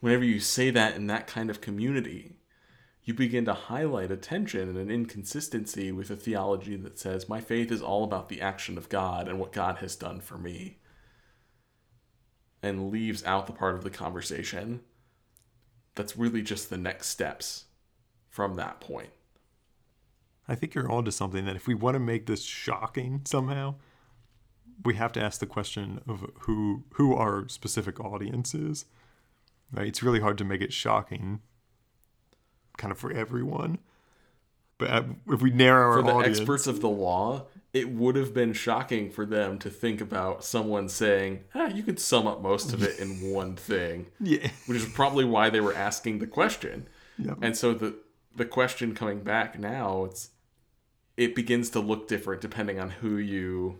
Whenever 0.00 0.24
you 0.24 0.40
say 0.40 0.70
that 0.70 0.96
in 0.96 1.06
that 1.08 1.26
kind 1.26 1.50
of 1.50 1.60
community, 1.60 2.36
you 3.04 3.14
begin 3.14 3.44
to 3.44 3.54
highlight 3.54 4.12
a 4.12 4.16
tension 4.16 4.68
and 4.68 4.78
an 4.78 4.90
inconsistency 4.90 5.90
with 5.90 6.10
a 6.10 6.16
theology 6.16 6.76
that 6.76 6.98
says, 6.98 7.28
My 7.28 7.40
faith 7.40 7.72
is 7.72 7.82
all 7.82 8.04
about 8.04 8.28
the 8.28 8.40
action 8.40 8.78
of 8.78 8.88
God 8.88 9.26
and 9.26 9.40
what 9.40 9.52
God 9.52 9.78
has 9.78 9.96
done 9.96 10.20
for 10.20 10.38
me, 10.38 10.78
and 12.62 12.90
leaves 12.92 13.24
out 13.24 13.46
the 13.46 13.52
part 13.52 13.74
of 13.74 13.82
the 13.82 13.90
conversation 13.90 14.80
that's 15.96 16.16
really 16.16 16.42
just 16.42 16.70
the 16.70 16.78
next 16.78 17.08
steps 17.08 17.64
from 18.32 18.54
that 18.54 18.80
point. 18.80 19.10
I 20.48 20.54
think 20.54 20.74
you're 20.74 20.90
onto 20.90 21.10
something 21.10 21.44
that 21.44 21.54
if 21.54 21.66
we 21.66 21.74
want 21.74 21.94
to 21.94 22.00
make 22.00 22.26
this 22.26 22.42
shocking 22.42 23.20
somehow, 23.24 23.74
we 24.84 24.94
have 24.94 25.12
to 25.12 25.22
ask 25.22 25.38
the 25.38 25.46
question 25.46 26.00
of 26.08 26.24
who 26.40 26.84
who 26.94 27.14
our 27.14 27.46
specific 27.48 28.00
audience 28.00 28.54
is. 28.54 28.86
Right? 29.70 29.86
It's 29.86 30.02
really 30.02 30.20
hard 30.20 30.38
to 30.38 30.44
make 30.44 30.62
it 30.62 30.72
shocking 30.72 31.40
kind 32.78 32.90
of 32.90 32.98
for 32.98 33.12
everyone. 33.12 33.78
But 34.78 35.04
if 35.28 35.42
we 35.42 35.50
narrow 35.50 35.92
our 35.92 35.98
audience. 35.98 36.06
For 36.06 36.12
the 36.12 36.18
audience, 36.18 36.38
experts 36.38 36.66
of 36.66 36.80
the 36.80 36.88
law, 36.88 37.46
it 37.74 37.90
would 37.90 38.16
have 38.16 38.32
been 38.32 38.54
shocking 38.54 39.10
for 39.10 39.26
them 39.26 39.58
to 39.58 39.70
think 39.70 40.00
about 40.00 40.42
someone 40.42 40.88
saying, 40.88 41.44
ah, 41.54 41.68
you 41.68 41.82
could 41.82 42.00
sum 42.00 42.26
up 42.26 42.42
most 42.42 42.72
of 42.72 42.82
it 42.82 42.98
in 42.98 43.30
one 43.32 43.56
thing. 43.56 44.06
yeah, 44.20 44.48
which 44.66 44.78
is 44.78 44.86
probably 44.86 45.26
why 45.26 45.50
they 45.50 45.60
were 45.60 45.74
asking 45.74 46.18
the 46.18 46.26
question. 46.26 46.88
Yep. 47.18 47.38
And 47.42 47.56
so 47.56 47.74
the 47.74 47.94
the 48.36 48.44
question 48.44 48.94
coming 48.94 49.20
back 49.20 49.58
now, 49.58 50.04
it's 50.04 50.30
it 51.16 51.34
begins 51.34 51.70
to 51.70 51.80
look 51.80 52.08
different 52.08 52.40
depending 52.40 52.80
on 52.80 52.90
who 52.90 53.16
you 53.16 53.78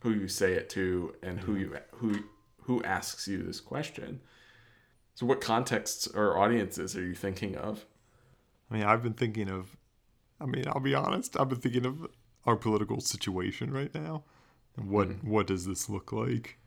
who 0.00 0.12
you 0.12 0.28
say 0.28 0.52
it 0.54 0.68
to 0.70 1.14
and 1.22 1.40
who 1.40 1.56
you 1.56 1.76
who 1.92 2.24
who 2.62 2.82
asks 2.82 3.26
you 3.28 3.42
this 3.42 3.60
question. 3.60 4.20
So 5.14 5.26
what 5.26 5.40
contexts 5.40 6.06
or 6.08 6.36
audiences 6.36 6.94
are 6.96 7.02
you 7.04 7.14
thinking 7.14 7.56
of? 7.56 7.86
I 8.70 8.74
mean, 8.74 8.84
I've 8.84 9.02
been 9.02 9.14
thinking 9.14 9.48
of. 9.48 9.76
I 10.40 10.44
mean, 10.46 10.64
I'll 10.68 10.80
be 10.80 10.94
honest. 10.94 11.38
I've 11.38 11.48
been 11.48 11.60
thinking 11.60 11.86
of 11.86 12.06
our 12.44 12.56
political 12.56 13.00
situation 13.00 13.72
right 13.72 13.94
now, 13.94 14.24
and 14.76 14.90
what 14.90 15.08
Mm-hmm. 15.08 15.30
what 15.30 15.46
does 15.46 15.66
this 15.66 15.88
look 15.88 16.12
like? 16.12 16.58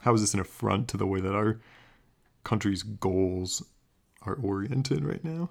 How 0.00 0.14
is 0.14 0.20
this 0.20 0.34
an 0.34 0.40
affront 0.40 0.88
to 0.88 0.96
the 0.96 1.06
way 1.06 1.20
that 1.20 1.34
our 1.34 1.60
country's 2.44 2.82
goals 2.82 3.62
are 4.22 4.34
oriented 4.34 5.04
right 5.04 5.22
now? 5.24 5.50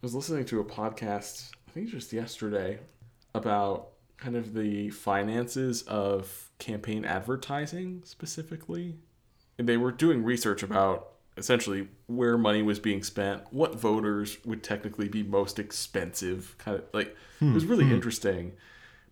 I 0.00 0.06
was 0.06 0.14
listening 0.14 0.44
to 0.44 0.60
a 0.60 0.64
podcast, 0.64 1.50
I 1.66 1.72
think 1.72 1.88
just 1.88 2.12
yesterday, 2.12 2.78
about 3.34 3.88
kind 4.16 4.36
of 4.36 4.54
the 4.54 4.90
finances 4.90 5.82
of 5.82 6.50
campaign 6.60 7.04
advertising 7.04 8.02
specifically. 8.04 8.94
And 9.58 9.68
they 9.68 9.76
were 9.76 9.90
doing 9.90 10.22
research 10.22 10.62
about 10.62 11.14
essentially 11.36 11.88
where 12.06 12.38
money 12.38 12.62
was 12.62 12.78
being 12.78 13.02
spent, 13.02 13.42
what 13.50 13.74
voters 13.74 14.38
would 14.44 14.62
technically 14.62 15.08
be 15.08 15.24
most 15.24 15.58
expensive, 15.58 16.54
kind 16.58 16.78
of 16.78 16.84
like 16.92 17.16
it 17.40 17.52
was 17.52 17.64
hmm, 17.64 17.70
really 17.70 17.86
hmm. 17.86 17.94
interesting. 17.94 18.52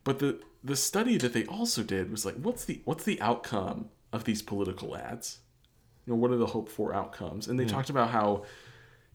But 0.04 0.20
the 0.20 0.40
the 0.62 0.76
study 0.76 1.16
that 1.18 1.32
they 1.32 1.46
also 1.46 1.82
did 1.82 2.12
was 2.12 2.24
like 2.24 2.36
what's 2.36 2.64
the 2.64 2.80
what's 2.84 3.02
the 3.02 3.20
outcome 3.20 3.90
of 4.12 4.22
these 4.22 4.40
political 4.40 4.96
ads? 4.96 5.40
You 6.06 6.12
know, 6.12 6.16
what 6.16 6.30
are 6.30 6.36
the 6.36 6.46
hope 6.46 6.68
for 6.68 6.94
outcomes? 6.94 7.48
And 7.48 7.58
they 7.58 7.64
hmm. 7.64 7.70
talked 7.70 7.90
about 7.90 8.10
how 8.10 8.44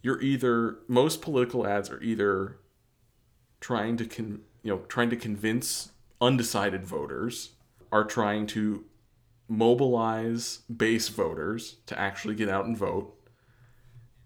you're 0.02 0.22
either 0.22 0.78
most 0.88 1.22
political 1.22 1.68
ads 1.68 1.90
are 1.90 2.02
either 2.02 2.58
trying 3.60 3.98
to 3.98 4.06
con, 4.06 4.42
you 4.64 4.72
know 4.72 4.80
trying 4.88 5.10
to 5.10 5.16
convince 5.16 5.92
undecided 6.20 6.86
voters 6.86 7.52
are 7.92 8.04
trying 8.04 8.48
to 8.48 8.86
mobilize 9.48 10.60
base 10.76 11.10
voters 11.10 11.78
to 11.86 12.00
actually 12.00 12.36
get 12.36 12.50
out 12.50 12.66
and 12.66 12.78
vote 12.78 13.14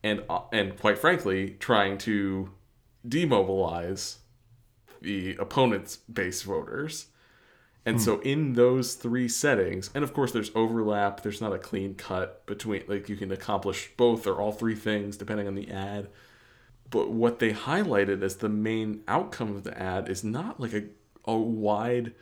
and 0.03 0.23
uh, 0.29 0.41
and 0.53 0.79
quite 0.79 0.97
frankly 0.97 1.51
trying 1.59 1.97
to 1.97 2.51
demobilize 3.07 4.17
the 5.01 5.35
opponent's 5.37 5.97
base 5.97 6.41
voters 6.43 7.07
and 7.85 7.97
hmm. 7.97 8.01
so 8.01 8.19
in 8.21 8.53
those 8.53 8.95
three 8.95 9.27
settings, 9.27 9.89
and 9.93 10.03
of 10.03 10.13
course 10.13 10.31
there's 10.31 10.51
overlap, 10.55 11.21
there's 11.21 11.41
not 11.41 11.53
a 11.53 11.59
clean 11.59 11.95
cut 11.95 12.45
between 12.45 12.83
like 12.87 13.09
you 13.09 13.15
can 13.15 13.31
accomplish 13.31 13.91
both 13.97 14.27
or 14.27 14.39
all 14.39 14.51
three 14.51 14.75
things 14.75 15.17
depending 15.17 15.47
on 15.47 15.55
the 15.55 15.71
ad. 15.71 16.07
But 16.89 17.11
what 17.11 17.39
they 17.39 17.51
highlighted 17.51 18.21
as 18.21 18.37
the 18.37 18.49
main 18.49 19.01
outcome 19.07 19.55
of 19.55 19.63
the 19.63 19.77
ad 19.77 20.07
is 20.07 20.23
not 20.23 20.59
like 20.59 20.73
a, 20.73 20.83
a 21.25 21.35
wide 21.35 22.13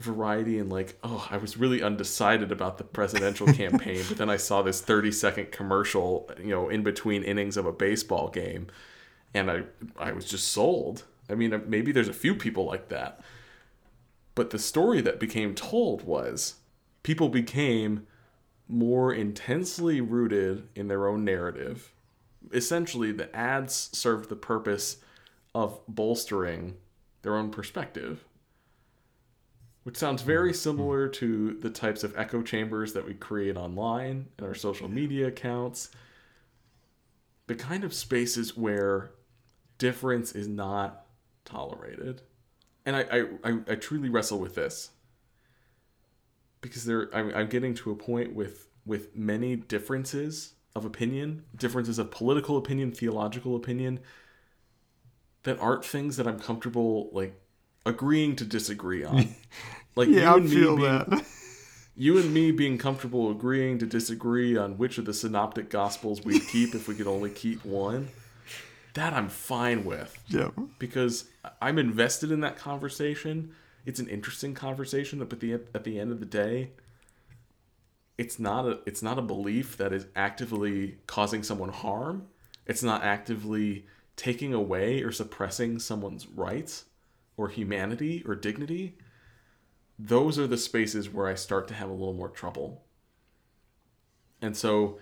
variety 0.00 0.58
and 0.58 0.70
like, 0.70 0.98
oh, 1.02 1.26
I 1.30 1.36
was 1.36 1.56
really 1.56 1.82
undecided 1.82 2.52
about 2.52 2.78
the 2.78 2.84
presidential 2.84 3.46
campaign, 3.52 4.02
but 4.08 4.18
then 4.18 4.30
I 4.30 4.36
saw 4.36 4.62
this 4.62 4.80
30 4.80 5.12
second 5.12 5.52
commercial, 5.52 6.30
you 6.38 6.50
know, 6.50 6.68
in 6.68 6.82
between 6.82 7.22
innings 7.22 7.56
of 7.56 7.66
a 7.66 7.72
baseball 7.72 8.28
game 8.28 8.68
and 9.36 9.50
I 9.50 9.62
I 9.98 10.12
was 10.12 10.24
just 10.24 10.48
sold. 10.48 11.04
I 11.28 11.34
mean, 11.34 11.62
maybe 11.66 11.92
there's 11.92 12.08
a 12.08 12.14
few 12.14 12.34
people 12.34 12.64
like 12.64 12.88
that. 12.88 13.20
But 14.36 14.50
the 14.50 14.58
story 14.58 15.00
that 15.00 15.18
became 15.18 15.54
told 15.54 16.04
was 16.04 16.56
people 17.02 17.30
became 17.30 18.06
more 18.68 19.12
intensely 19.12 20.00
rooted 20.00 20.68
in 20.76 20.88
their 20.88 21.08
own 21.08 21.24
narrative. 21.24 21.92
Essentially, 22.52 23.10
the 23.10 23.34
ads 23.34 23.88
served 23.92 24.28
the 24.28 24.36
purpose 24.36 24.98
of 25.54 25.80
bolstering 25.88 26.76
their 27.22 27.34
own 27.34 27.50
perspective, 27.50 28.24
which 29.84 29.96
sounds 29.96 30.20
very 30.20 30.50
hmm. 30.50 30.56
similar 30.56 31.08
to 31.08 31.54
the 31.54 31.70
types 31.70 32.04
of 32.04 32.16
echo 32.16 32.42
chambers 32.42 32.92
that 32.92 33.06
we 33.06 33.14
create 33.14 33.56
online 33.56 34.26
in 34.38 34.44
our 34.44 34.54
social 34.54 34.88
media 34.88 35.28
accounts. 35.28 35.90
The 37.46 37.54
kind 37.54 37.84
of 37.84 37.94
spaces 37.94 38.54
where 38.54 39.12
difference 39.78 40.32
is 40.32 40.46
not 40.46 41.06
tolerated 41.46 42.20
and 42.86 42.96
I, 42.96 43.24
I, 43.44 43.58
I, 43.68 43.74
truly 43.74 44.08
wrestle 44.08 44.38
with 44.38 44.54
this. 44.54 44.90
Because 46.62 46.84
there 46.84 47.14
I'm, 47.14 47.34
I'm 47.34 47.48
getting 47.48 47.74
to 47.74 47.90
a 47.90 47.94
point 47.96 48.34
with 48.34 48.68
with 48.86 49.14
many 49.14 49.56
differences 49.56 50.54
of 50.74 50.84
opinion 50.84 51.44
differences 51.56 51.98
of 51.98 52.10
political 52.10 52.56
opinion 52.56 52.92
theological 52.92 53.56
opinion 53.56 53.98
that 55.44 55.58
aren't 55.58 55.84
things 55.84 56.16
that 56.18 56.26
i'm 56.26 56.38
comfortable 56.38 57.08
like 57.12 57.40
agreeing 57.86 58.34
to 58.36 58.44
disagree 58.44 59.04
on. 59.04 59.34
Like 59.96 60.08
Yeah, 60.10 60.34
I 60.34 60.36
and 60.36 60.44
me 60.44 60.50
feel 60.50 60.76
being- 60.76 60.88
that. 60.88 61.24
you 61.96 62.18
and 62.18 62.34
me 62.34 62.50
being 62.52 62.76
comfortable 62.76 63.30
agreeing 63.30 63.78
to 63.78 63.86
disagree 63.86 64.54
on 64.56 64.76
which 64.76 64.98
of 64.98 65.06
the 65.06 65.14
synoptic 65.14 65.70
gospels 65.70 66.22
we'd 66.22 66.46
keep 66.48 66.74
if 66.74 66.86
we 66.88 66.94
could 66.94 67.06
only 67.06 67.30
keep 67.30 67.64
one 67.64 68.08
that 68.96 69.12
i'm 69.12 69.28
fine 69.28 69.84
with 69.84 70.18
yeah, 70.28 70.48
because 70.78 71.26
I'm 71.60 71.78
invested 71.78 72.30
in 72.30 72.40
that 72.40 72.56
conversation. 72.56 73.54
It's 73.84 74.00
an 74.00 74.08
interesting 74.08 74.54
conversation, 74.54 75.24
but 75.24 75.40
the 75.40 75.54
at 75.54 75.84
the 75.84 75.98
end 75.98 76.10
of 76.12 76.20
the 76.20 76.26
day, 76.26 76.70
it's 78.18 78.38
not 78.38 78.66
a 78.66 78.80
it's 78.86 79.02
not 79.02 79.18
a 79.18 79.22
belief 79.22 79.76
that 79.76 79.92
is 79.92 80.06
actively 80.16 80.98
causing 81.06 81.42
someone 81.42 81.70
harm. 81.70 82.26
It's 82.66 82.82
not 82.82 83.04
actively 83.04 83.86
taking 84.16 84.52
away 84.52 85.02
or 85.02 85.12
suppressing 85.12 85.78
someone's 85.78 86.26
rights 86.26 86.86
or 87.36 87.48
humanity 87.48 88.24
or 88.26 88.34
dignity. 88.34 88.98
Those 89.98 90.38
are 90.38 90.46
the 90.46 90.58
spaces 90.58 91.08
where 91.08 91.26
I 91.26 91.34
start 91.34 91.68
to 91.68 91.74
have 91.74 91.88
a 91.88 91.92
little 91.92 92.14
more 92.14 92.28
trouble. 92.28 92.84
And 94.42 94.56
so 94.56 94.98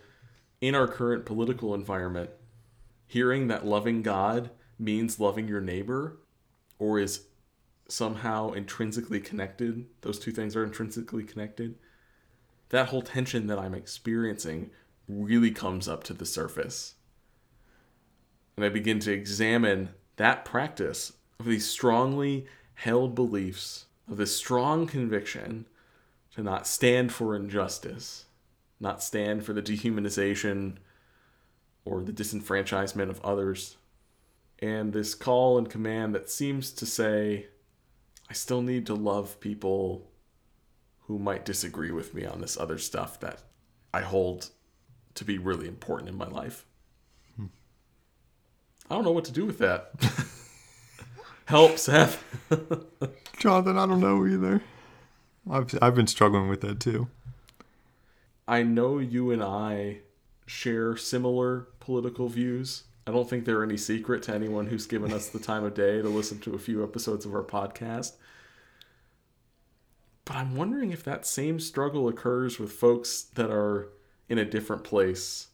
in 0.61 0.75
our 0.75 0.87
current 0.87 1.25
political 1.25 1.75
environment, 1.75 2.31
hearing 3.07 3.49
that 3.49 3.67
loving 3.67 4.03
God 4.03 4.51
means 4.79 5.21
loving 5.21 5.49
your 5.49 5.61
neighbor 5.61 6.19
or 6.79 6.99
is 6.99 7.27
somehow 7.89 8.53
intrinsically 8.53 9.21
connected, 9.21 9.87
those 10.01 10.19
two 10.19 10.33
things 10.33 10.57
are 10.57 10.65
intrinsically 10.65 11.25
connected, 11.25 11.77
that 12.71 12.89
whole 12.89 13.03
tension 13.03 13.47
that 13.47 13.59
I'm 13.59 13.75
experiencing 13.75 14.71
really 15.09 15.51
comes 15.51 15.87
up 15.87 16.03
to 16.05 16.15
the 16.15 16.27
surface. 16.27 16.95
And 18.57 18.65
I 18.65 18.69
begin 18.69 19.01
to 19.01 19.13
examine 19.13 19.91
that 20.17 20.45
practice 20.45 21.13
of 21.39 21.47
these 21.47 21.69
strongly 21.69 22.47
held 22.75 23.15
beliefs, 23.15 23.87
of 24.11 24.17
this 24.17 24.37
strong 24.37 24.87
conviction 24.87 25.67
to 26.35 26.43
not 26.43 26.67
stand 26.67 27.13
for 27.13 27.37
injustice, 27.37 28.27
not 28.81 29.03
stand 29.03 29.45
for 29.45 29.53
the 29.53 29.63
dehumanization 29.63 30.77
or 31.85 32.03
the 32.03 32.13
disenfranchisement 32.13 33.11
of 33.11 33.21
others. 33.25 33.77
And 34.61 34.93
this 34.93 35.15
call 35.15 35.59
and 35.59 35.69
command 35.69 36.15
that 36.15 36.31
seems 36.31 36.71
to 36.73 36.87
say, 36.87 37.47
I 38.29 38.33
still 38.33 38.63
need 38.63 38.87
to 38.87 38.95
love 38.95 39.41
people 39.41 40.11
who 41.07 41.19
might 41.19 41.45
disagree 41.45 41.91
with 41.91 42.15
me 42.15 42.25
on 42.25 42.41
this 42.41 42.57
other 42.57 42.79
stuff 42.79 43.21
that 43.21 43.43
I 43.93 44.01
hold 44.01 44.51
to 45.15 45.25
be 45.25 45.39
really 45.39 45.69
important 45.69 46.09
in 46.09 46.17
my 46.17 46.27
life. 46.27 46.65
Hmm. 47.37 47.47
I 48.91 48.95
don't 48.95 49.05
know 49.05 49.13
what 49.13 49.27
to 49.27 49.33
do 49.33 49.45
with 49.45 49.59
that. 49.59 49.91
Help, 51.47 51.79
Seth. 51.79 52.25
Jonathan, 53.39 53.77
I 53.77 53.87
don't 53.87 54.01
know 54.01 54.27
either. 54.27 54.63
I've 55.51 55.79
I've 55.83 55.95
been 55.95 56.07
struggling 56.07 56.49
with 56.49 56.63
that 56.63 56.81
too. 56.81 57.09
I 58.49 58.63
know 58.63 58.99
you 58.99 59.31
and 59.31 59.43
I 59.43 60.01
share 60.47 60.97
similar 60.97 61.69
political 61.81 62.29
views. 62.29 62.85
I 63.07 63.11
don't 63.11 63.29
think 63.29 63.45
they're 63.45 63.63
any 63.63 63.77
secret 63.77 64.23
to 64.25 64.35
anyone 64.35 64.67
who's 64.67 64.87
given 64.87 65.13
us 65.13 65.29
the 65.29 65.39
time 65.39 65.65
of 65.65 65.75
day 65.75 66.01
to 66.01 66.09
listen 66.09 66.39
to 66.41 66.55
a 66.55 66.59
few 66.59 66.83
episodes 66.83 67.27
of 67.27 67.35
our 67.35 67.43
podcast. 67.43 68.13
But 70.25 70.37
I'm 70.37 70.57
wondering 70.57 70.91
if 70.91 71.05
that 71.05 71.27
same 71.27 71.61
struggle 71.61 72.09
occurs 72.09 72.59
with 72.59 72.73
folks 72.73 73.23
that 73.35 73.51
are 73.51 73.89
in 74.29 74.39
a 74.39 74.45
different 74.45 74.85
place 74.85 75.49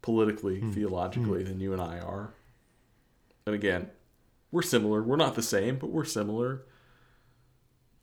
politically, 0.00 0.60
mm. 0.60 0.72
theologically 0.72 1.42
mm. 1.42 1.46
than 1.46 1.60
you 1.60 1.72
and 1.72 1.82
I 1.82 1.98
are. 1.98 2.32
And 3.46 3.54
again, 3.54 3.90
we're 4.50 4.62
similar. 4.62 5.02
We're 5.02 5.16
not 5.16 5.34
the 5.34 5.42
same, 5.42 5.76
but 5.76 5.90
we're 5.90 6.04
similar. 6.04 6.62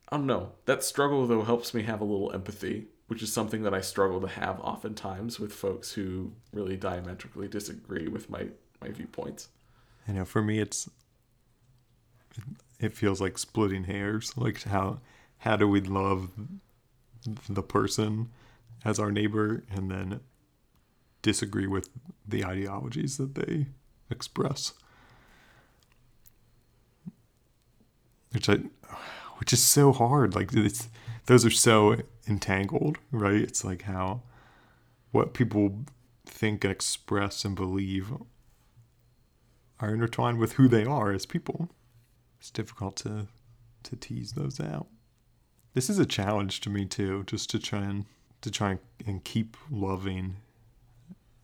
I 0.08 0.16
don't 0.16 0.26
know. 0.26 0.52
That 0.66 0.84
struggle, 0.84 1.26
though, 1.26 1.42
helps 1.42 1.74
me 1.74 1.82
have 1.82 2.00
a 2.00 2.04
little 2.04 2.32
empathy, 2.32 2.88
which 3.10 3.24
is 3.24 3.32
something 3.32 3.64
that 3.64 3.74
I 3.74 3.80
struggle 3.80 4.20
to 4.20 4.28
have 4.28 4.60
oftentimes 4.60 5.40
with 5.40 5.52
folks 5.52 5.90
who 5.90 6.30
really 6.52 6.76
diametrically 6.76 7.48
disagree 7.48 8.06
with 8.06 8.30
my, 8.30 8.46
my 8.80 8.90
viewpoints. 8.90 9.48
I 10.06 10.12
know 10.12 10.24
for 10.24 10.40
me, 10.40 10.60
it's 10.60 10.88
it 12.78 12.92
feels 12.96 13.20
like 13.20 13.36
splitting 13.36 13.82
hairs. 13.82 14.36
Like 14.36 14.62
how 14.62 15.00
how 15.38 15.56
do 15.56 15.66
we 15.66 15.80
love 15.80 16.30
the 17.48 17.64
person 17.64 18.28
as 18.84 19.00
our 19.00 19.10
neighbor 19.10 19.64
and 19.74 19.90
then 19.90 20.20
disagree 21.20 21.66
with 21.66 21.88
the 22.28 22.44
ideologies 22.44 23.16
that 23.16 23.34
they 23.34 23.66
express? 24.08 24.72
Which 28.32 28.48
I 28.48 28.58
which 29.38 29.52
is 29.52 29.60
so 29.60 29.92
hard. 29.92 30.36
Like 30.36 30.52
it's 30.52 30.88
those 31.26 31.44
are 31.44 31.50
so 31.50 31.96
entangled, 32.28 32.98
right? 33.10 33.40
It's 33.40 33.64
like 33.64 33.82
how 33.82 34.22
what 35.12 35.34
people 35.34 35.84
think 36.24 36.64
and 36.64 36.72
express 36.72 37.44
and 37.44 37.56
believe 37.56 38.12
are 39.80 39.94
intertwined 39.94 40.38
with 40.38 40.52
who 40.52 40.68
they 40.68 40.84
are 40.84 41.12
as 41.12 41.26
people. 41.26 41.70
It's 42.38 42.50
difficult 42.50 42.96
to 42.96 43.28
to 43.82 43.96
tease 43.96 44.32
those 44.32 44.60
out. 44.60 44.86
This 45.72 45.88
is 45.88 45.98
a 45.98 46.06
challenge 46.06 46.60
to 46.62 46.70
me 46.70 46.84
too, 46.84 47.24
just 47.26 47.50
to 47.50 47.58
try 47.58 47.80
and 47.80 48.04
to 48.42 48.50
try 48.50 48.78
and 49.06 49.24
keep 49.24 49.56
loving 49.70 50.36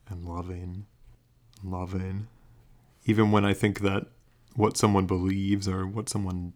and 0.09 0.27
loving 0.27 0.87
and 1.63 1.73
loving. 1.73 2.29
Even 3.05 3.31
when 3.31 3.45
I 3.45 3.55
think 3.55 3.81
that 3.81 4.07
what 4.55 4.77
someone 4.77 5.07
believes 5.07 5.69
or 5.69 5.87
what 5.87 6.09
someone 6.09 6.55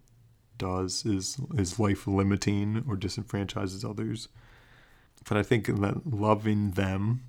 does 0.61 1.05
is 1.05 1.41
is 1.57 1.81
life 1.81 2.07
limiting 2.07 2.85
or 2.89 2.97
disenfranchises 2.97 3.89
others. 3.89 4.29
But 5.29 5.37
I 5.37 5.43
think 5.43 5.67
that 5.67 6.07
loving 6.07 6.73
them 6.73 7.23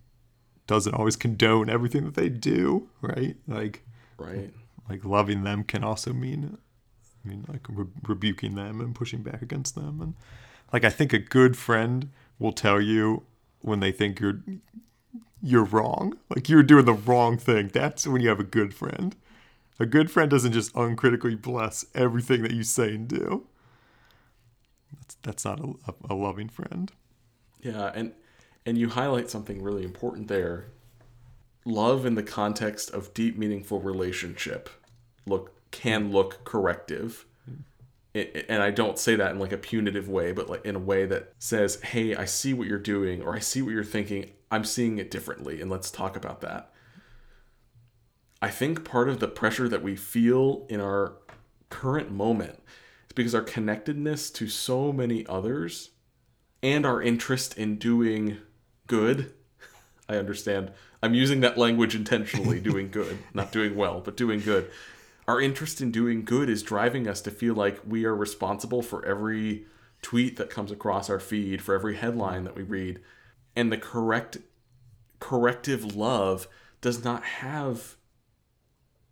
doesn't 0.68 0.94
always 0.94 1.16
condone 1.16 1.70
everything 1.70 2.06
that 2.06 2.14
they 2.14 2.30
do, 2.30 2.88
right? 3.02 3.36
Like, 3.48 3.84
right. 4.18 4.52
Like 4.88 5.04
loving 5.04 5.44
them 5.44 5.64
can 5.64 5.84
also 5.84 6.14
mean, 6.14 6.58
I 7.24 7.28
mean, 7.28 7.46
like 7.48 7.68
re- 7.70 7.88
rebuking 8.08 8.56
them 8.56 8.80
and 8.80 8.94
pushing 8.94 9.22
back 9.24 9.42
against 9.42 9.76
them, 9.76 10.02
and 10.02 10.14
like 10.72 10.84
I 10.84 10.90
think 10.90 11.14
a 11.14 11.20
good 11.20 11.58
friend 11.58 12.10
will 12.40 12.54
tell 12.54 12.82
you 12.82 13.24
when 13.60 13.80
they 13.80 13.92
think 13.92 14.20
you're 14.20 14.42
you're 15.42 15.64
wrong, 15.64 16.18
like 16.30 16.50
you're 16.50 16.64
doing 16.64 16.86
the 16.86 16.94
wrong 16.94 17.38
thing. 17.38 17.70
That's 17.74 18.06
when 18.06 18.22
you 18.22 18.30
have 18.30 18.40
a 18.40 18.46
good 18.46 18.74
friend. 18.74 19.16
A 19.82 19.86
good 19.88 20.12
friend 20.12 20.30
doesn't 20.30 20.52
just 20.52 20.76
uncritically 20.76 21.34
bless 21.34 21.86
everything 21.96 22.44
that 22.44 22.52
you 22.52 22.62
say 22.62 22.94
and 22.94 23.08
do. 23.08 23.48
That's 24.94 25.16
that's 25.24 25.44
not 25.44 25.60
a, 25.60 25.94
a 26.12 26.14
loving 26.14 26.50
friend. 26.50 26.92
Yeah, 27.62 27.92
and 27.96 28.14
and 28.64 28.78
you 28.78 28.90
highlight 28.90 29.32
something 29.32 29.60
really 29.60 29.84
important 29.84 30.28
there. 30.28 30.68
Love 31.66 32.06
in 32.06 32.14
the 32.14 32.22
context 32.22 32.92
of 32.92 33.12
deep, 33.16 33.40
meaningful 33.40 33.82
relationship 33.82 34.70
look 35.26 35.52
can 35.72 36.12
look 36.12 36.44
corrective. 36.44 37.26
And 38.14 38.62
I 38.62 38.70
don't 38.70 39.00
say 39.00 39.16
that 39.16 39.32
in 39.32 39.40
like 39.40 39.52
a 39.52 39.58
punitive 39.58 40.08
way, 40.08 40.32
but 40.32 40.48
like 40.48 40.64
in 40.64 40.76
a 40.76 40.80
way 40.80 41.08
that 41.08 41.34
says, 41.40 41.82
"Hey, 41.82 42.16
I 42.16 42.26
see 42.26 42.54
what 42.54 42.68
you're 42.68 42.78
doing, 42.78 43.24
or 43.24 43.36
I 43.36 43.40
see 43.40 43.64
what 43.64 43.72
you're 43.72 43.84
thinking. 43.84 44.30
I'm 44.52 44.64
seeing 44.64 45.00
it 45.00 45.10
differently, 45.10 45.60
and 45.60 45.72
let's 45.72 45.90
talk 45.90 46.16
about 46.16 46.42
that." 46.42 46.72
I 48.42 48.50
think 48.50 48.84
part 48.84 49.08
of 49.08 49.20
the 49.20 49.28
pressure 49.28 49.70
that 49.70 49.84
we 49.84 49.96
feel 49.96 50.66
in 50.68 50.82
our 50.82 51.14
current 51.70 52.12
moment 52.12 52.62
is 53.08 53.14
because 53.14 53.36
our 53.36 53.42
connectedness 53.42 54.32
to 54.32 54.48
so 54.48 54.92
many 54.92 55.26
others 55.28 55.92
and 56.64 56.86
our 56.86 57.02
interest 57.02 57.58
in 57.58 57.78
doing 57.78 58.38
good. 58.88 59.34
I 60.10 60.18
understand. 60.18 60.72
I'm 61.04 61.14
using 61.14 61.42
that 61.42 61.58
language 61.58 61.96
intentionally, 61.96 62.60
doing 62.62 62.90
good, 62.90 63.20
not 63.34 63.52
doing 63.52 63.76
well, 63.76 64.02
but 64.02 64.18
doing 64.18 64.40
good. 64.42 64.70
Our 65.28 65.40
interest 65.40 65.80
in 65.80 65.92
doing 65.92 66.26
good 66.26 66.50
is 66.50 66.64
driving 66.64 67.08
us 67.08 67.22
to 67.22 67.32
feel 67.32 67.54
like 67.54 67.80
we 67.88 68.06
are 68.06 68.16
responsible 68.16 68.82
for 68.82 69.06
every 69.06 69.66
tweet 70.02 70.38
that 70.38 70.50
comes 70.50 70.72
across 70.72 71.10
our 71.10 71.20
feed, 71.20 71.62
for 71.62 71.76
every 71.76 71.96
headline 71.96 72.44
that 72.44 72.56
we 72.56 72.64
read. 72.64 73.00
And 73.56 73.72
the 73.72 73.78
correct 73.78 74.40
corrective 75.20 75.96
love 75.96 76.48
does 76.82 77.04
not 77.04 77.24
have 77.24 77.96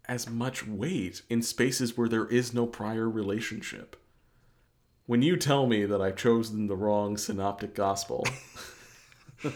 as 0.09 0.27
much 0.27 0.67
weight 0.67 1.21
in 1.29 1.43
spaces 1.43 1.95
where 1.95 2.09
there 2.09 2.25
is 2.25 2.51
no 2.51 2.65
prior 2.65 3.07
relationship. 3.07 3.95
When 5.05 5.21
you 5.21 5.37
tell 5.37 5.67
me 5.67 5.85
that 5.85 6.01
I've 6.01 6.15
chosen 6.15 6.67
the 6.67 6.75
wrong 6.75 7.15
synoptic 7.15 7.75
gospel, 7.75 8.25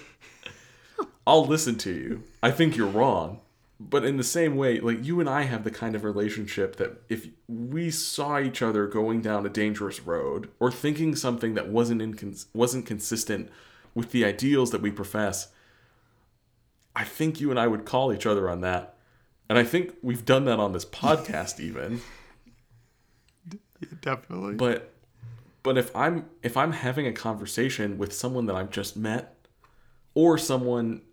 I'll 1.28 1.46
listen 1.46 1.76
to 1.80 1.92
you. 1.92 2.24
I 2.44 2.52
think 2.52 2.78
you're 2.78 2.88
wrong. 2.88 3.40
But 3.80 4.06
in 4.06 4.18
the 4.18 4.24
same 4.24 4.56
way, 4.56 4.80
like 4.80 5.04
you 5.04 5.20
and 5.20 5.28
I 5.28 5.42
have 5.42 5.64
the 5.64 5.72
kind 5.72 5.96
of 5.96 6.04
relationship 6.04 6.76
that 6.76 7.02
if 7.10 7.28
we 7.48 7.90
saw 7.90 8.40
each 8.40 8.62
other 8.62 8.88
going 8.88 9.22
down 9.22 9.46
a 9.46 9.50
dangerous 9.50 10.02
road 10.02 10.50
or 10.60 10.72
thinking 10.72 11.16
something 11.16 11.56
that 11.56 11.68
wasn't 11.68 12.02
incons- 12.02 12.46
wasn't 12.54 12.86
consistent 12.86 13.50
with 13.96 14.12
the 14.12 14.24
ideals 14.24 14.70
that 14.72 14.82
we 14.82 14.92
profess, 14.92 15.50
I 16.96 17.04
think 17.04 17.42
you 17.42 17.50
and 17.50 17.60
I 17.60 17.68
would 17.68 17.86
call 17.86 18.14
each 18.14 18.28
other 18.28 18.50
on 18.50 18.62
that 18.62 18.93
and 19.54 19.60
I 19.60 19.64
think 19.64 19.94
we've 20.02 20.26
done 20.26 20.46
that 20.46 20.60
on 20.60 20.74
this 20.74 20.84
podcast 20.84 21.60
even. 21.60 22.02
Definitely. 24.02 24.56
But 24.56 24.96
but 25.62 25.78
if 25.78 25.96
I'm 25.96 26.26
if 26.42 26.58
I'm 26.58 26.72
having 26.72 27.06
a 27.06 27.12
conversation 27.12 28.00
with 28.00 28.16
someone 28.16 28.48
that 28.48 28.56
I've 28.56 28.72
just 28.72 28.98
met 28.98 29.46
or 30.16 30.40
someone 30.40 31.04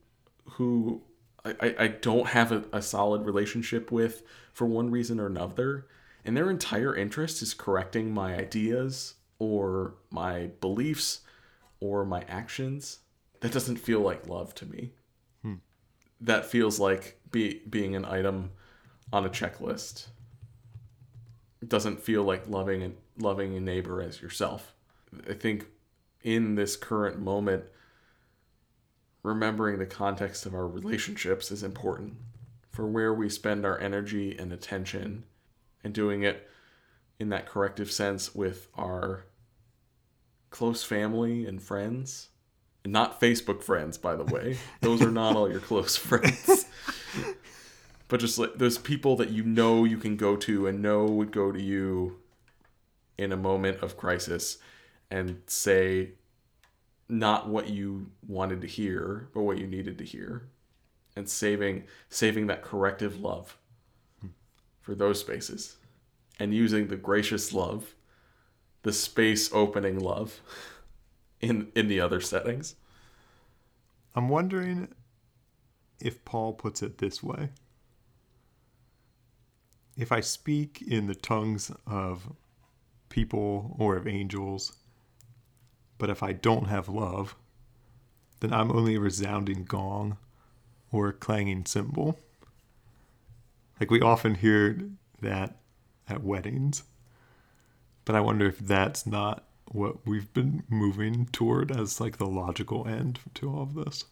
who 0.53 1.03
I, 1.45 1.75
I 1.79 1.89
don't 1.89 2.29
have 2.29 2.51
a, 2.51 2.65
a 2.73 2.81
solid 2.81 3.27
relationship 3.27 3.93
with 3.93 4.23
for 4.55 4.67
one 4.67 4.91
reason 4.91 5.21
or 5.21 5.27
another, 5.27 5.87
and 6.25 6.35
their 6.35 6.49
entire 6.49 6.97
interest 6.97 7.43
is 7.43 7.53
correcting 7.53 8.11
my 8.11 8.35
ideas 8.35 9.17
or 9.39 9.97
my 10.11 10.47
beliefs 10.63 11.21
or 11.79 12.07
my 12.07 12.23
actions, 12.27 13.01
that 13.41 13.53
doesn't 13.53 13.77
feel 13.77 14.01
like 14.01 14.27
love 14.27 14.55
to 14.55 14.65
me. 14.65 14.93
That 16.21 16.47
feels 16.47 16.79
like 16.79 17.21
be 17.31 17.63
being 17.69 17.95
an 17.95 18.05
item 18.05 18.51
on 19.13 19.25
a 19.25 19.31
checklist. 19.31 20.07
It 21.63 21.69
doesn't 21.69 22.01
feel 22.01 22.23
like 22.23 22.49
loving 22.49 22.83
and 22.83 22.97
loving 23.19 23.57
a 23.57 23.61
neighbor 23.61 24.01
as 24.01 24.21
yourself. 24.21 24.75
I 25.29 25.35
think 25.35 25.67
in 26.23 26.55
this 26.55 26.77
current 26.77 27.19
moment, 27.19 27.65
remembering 29.23 29.79
the 29.79 29.87
context 29.87 30.47
of 30.47 30.55
our 30.55 30.67
relationships 30.67 31.51
is 31.51 31.63
important 31.63 32.15
for 32.71 32.87
where 32.87 33.13
we 33.13 33.29
spend 33.29 33.67
our 33.67 33.79
energy 33.79 34.37
and 34.39 34.53
attention 34.53 35.25
and 35.85 35.93
doing 35.93 36.23
it 36.23 36.49
in 37.19 37.29
that 37.29 37.47
corrective 37.47 37.91
sense 37.91 38.35
with 38.35 38.69
our 38.77 39.25
close 40.49 40.83
family 40.83 41.45
and 41.45 41.63
friends. 41.63 42.30
Not 42.85 43.21
Facebook 43.21 43.63
friends, 43.63 43.99
by 43.99 44.17
the 44.17 44.25
way. 44.25 44.57
Those 44.81 45.03
are 45.03 45.11
not 45.11 45.37
all 45.37 45.51
your 45.51 45.61
close 45.61 45.97
friends 45.97 46.67
but 48.11 48.19
just 48.19 48.39
like 48.39 48.57
those 48.57 48.77
people 48.77 49.15
that 49.17 49.31
you 49.31 49.45
know 49.45 49.85
you 49.85 49.97
can 49.97 50.17
go 50.17 50.37
to 50.37 50.67
and 50.67 50.83
know 50.83 51.05
would 51.05 51.31
go 51.31 51.53
to 51.53 51.63
you 51.63 52.19
in 53.17 53.33
a 53.33 53.37
moment 53.37 53.81
of 53.83 53.97
crisis 53.97 54.59
and 55.11 55.41
say 55.47 56.11
not 57.09 57.49
what 57.49 57.69
you 57.69 58.11
wanted 58.27 58.61
to 58.61 58.67
hear 58.67 59.29
but 59.33 59.43
what 59.43 59.59
you 59.59 59.67
needed 59.67 59.97
to 59.97 60.05
hear 60.05 60.49
and 61.15 61.29
saving 61.29 61.85
saving 62.09 62.49
that 62.49 62.63
corrective 62.63 63.21
love 63.21 63.57
for 64.81 64.97
those 64.97 65.21
spaces 65.21 65.77
and 66.41 66.53
using 66.53 66.89
the 66.89 66.97
gracious 66.97 67.53
love 67.53 67.95
the 68.83 68.93
space 68.93 69.53
opening 69.53 70.01
love 70.01 70.41
in 71.41 71.71
in 71.75 71.89
the 71.89 72.01
other 72.01 72.21
settings. 72.21 72.77
I'm 74.15 74.29
wondering 74.29 74.89
if 76.01 76.25
Paul 76.25 76.53
puts 76.55 76.83
it 76.83 76.99
this 76.99 77.23
way. 77.23 77.51
If 79.97 80.13
I 80.13 80.21
speak 80.21 80.83
in 80.87 81.07
the 81.07 81.15
tongues 81.15 81.71
of 81.87 82.33
people 83.09 83.77
or 83.79 83.97
of 83.97 84.07
angels, 84.07 84.77
but 85.99 86.11
if 86.11 86.23
I 86.23 86.33
don't 86.33 86.69
have 86.69 86.89
love, 86.89 87.37
then 88.41 88.53
I'm 88.53 88.73
only 88.73 88.95
a 88.95 89.01
resounding 89.01 89.65
gong 89.65 90.17
or 90.91 91.09
a 91.09 91.13
clanging 91.13 91.67
cymbal. 91.67 92.19
Like 93.79 93.91
we 93.91 94.01
often 94.01 94.37
hear 94.37 94.79
that 95.21 95.57
at 96.09 96.25
weddings, 96.25 96.85
but 98.05 98.15
I 98.15 98.21
wonder 98.21 98.47
if 98.47 98.59
that's 98.59 99.07
not 99.07 99.47
what 99.73 100.05
we've 100.05 100.33
been 100.33 100.65
moving 100.69 101.27
toward 101.27 101.71
as 101.71 102.01
like 102.01 102.19
the 102.19 102.27
logical 102.27 102.87
end 102.89 103.21
to 103.35 103.49
all 103.49 103.63
of 103.63 103.75
this. 103.75 104.05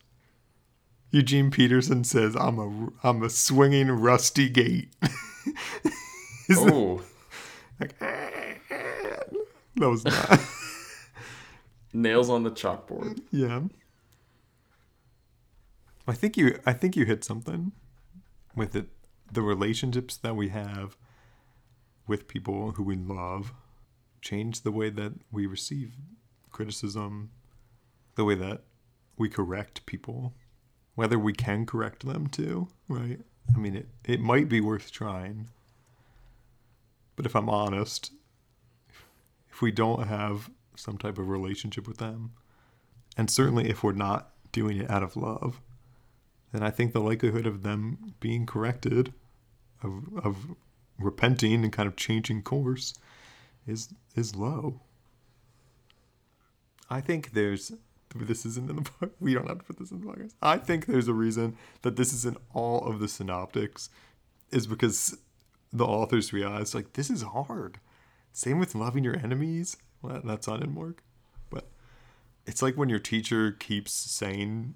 Eugene 1.10 1.50
Peterson 1.50 2.04
says, 2.04 2.36
"I'm 2.36 2.58
a 2.58 2.88
I'm 3.02 3.22
a 3.22 3.30
swinging 3.30 3.90
rusty 3.90 4.48
gate." 4.48 4.92
oh, 6.50 7.02
like, 7.80 7.98
that 7.98 9.28
was 9.76 10.04
not. 10.04 10.40
nails 11.92 12.28
on 12.30 12.42
the 12.42 12.50
chalkboard. 12.50 13.20
yeah. 13.30 13.62
I 16.06 16.12
think 16.12 16.36
you 16.36 16.58
I 16.64 16.72
think 16.72 16.96
you 16.96 17.04
hit 17.04 17.24
something 17.24 17.72
with 18.54 18.76
it 18.76 18.88
the 19.30 19.42
relationships 19.42 20.16
that 20.16 20.36
we 20.36 20.48
have 20.48 20.96
with 22.06 22.28
people 22.28 22.72
who 22.72 22.82
we 22.82 22.96
love 22.96 23.52
change 24.20 24.62
the 24.62 24.72
way 24.72 24.90
that 24.90 25.12
we 25.30 25.46
receive 25.46 25.94
criticism, 26.50 27.30
the 28.14 28.24
way 28.24 28.34
that 28.34 28.62
we 29.16 29.28
correct 29.28 29.86
people, 29.86 30.34
whether 30.94 31.18
we 31.18 31.32
can 31.32 31.66
correct 31.66 32.04
them 32.04 32.26
too, 32.26 32.68
right? 32.88 33.20
I 33.54 33.58
mean, 33.58 33.74
it, 33.76 33.88
it 34.04 34.20
might 34.20 34.48
be 34.48 34.60
worth 34.60 34.90
trying. 34.90 35.48
But 37.16 37.26
if 37.26 37.34
I'm 37.34 37.48
honest, 37.48 38.12
if 39.50 39.62
we 39.62 39.72
don't 39.72 40.06
have 40.06 40.50
some 40.76 40.98
type 40.98 41.18
of 41.18 41.28
relationship 41.28 41.88
with 41.88 41.98
them, 41.98 42.32
and 43.16 43.30
certainly 43.30 43.68
if 43.68 43.82
we're 43.82 43.92
not 43.92 44.30
doing 44.52 44.78
it 44.78 44.90
out 44.90 45.02
of 45.02 45.16
love, 45.16 45.60
then 46.52 46.62
I 46.62 46.70
think 46.70 46.92
the 46.92 47.00
likelihood 47.00 47.46
of 47.46 47.62
them 47.62 48.14
being 48.20 48.46
corrected, 48.46 49.12
of, 49.82 50.04
of 50.24 50.36
repenting 50.98 51.64
and 51.64 51.72
kind 51.72 51.86
of 51.86 51.96
changing 51.96 52.42
course, 52.42 52.94
is 53.68 53.92
is 54.16 54.34
low. 54.34 54.80
I 56.90 57.00
think 57.00 57.32
there's 57.32 57.72
this 58.16 58.46
isn't 58.46 58.70
in 58.70 58.76
the 58.76 58.90
book. 59.00 59.12
We 59.20 59.34
don't 59.34 59.46
have 59.48 59.58
to 59.58 59.64
put 59.64 59.78
this 59.78 59.90
in 59.90 60.00
the 60.00 60.06
podcast. 60.06 60.32
I 60.42 60.56
think 60.58 60.86
there's 60.86 61.08
a 61.08 61.12
reason 61.12 61.56
that 61.82 61.96
this 61.96 62.12
is 62.12 62.24
in 62.24 62.36
all 62.54 62.86
of 62.88 62.98
the 63.00 63.08
synoptics, 63.08 63.90
is 64.50 64.66
because 64.66 65.18
the 65.72 65.84
authors 65.84 66.32
realized 66.32 66.74
like 66.74 66.94
this 66.94 67.10
is 67.10 67.22
hard. 67.22 67.78
Same 68.32 68.58
with 68.58 68.74
loving 68.74 69.04
your 69.04 69.16
enemies. 69.16 69.76
Well, 70.00 70.20
that's 70.24 70.46
not 70.46 70.62
in 70.62 70.72
Mark, 70.74 71.02
but 71.50 71.68
it's 72.46 72.62
like 72.62 72.76
when 72.76 72.88
your 72.88 73.00
teacher 73.00 73.50
keeps 73.52 73.92
saying 73.92 74.74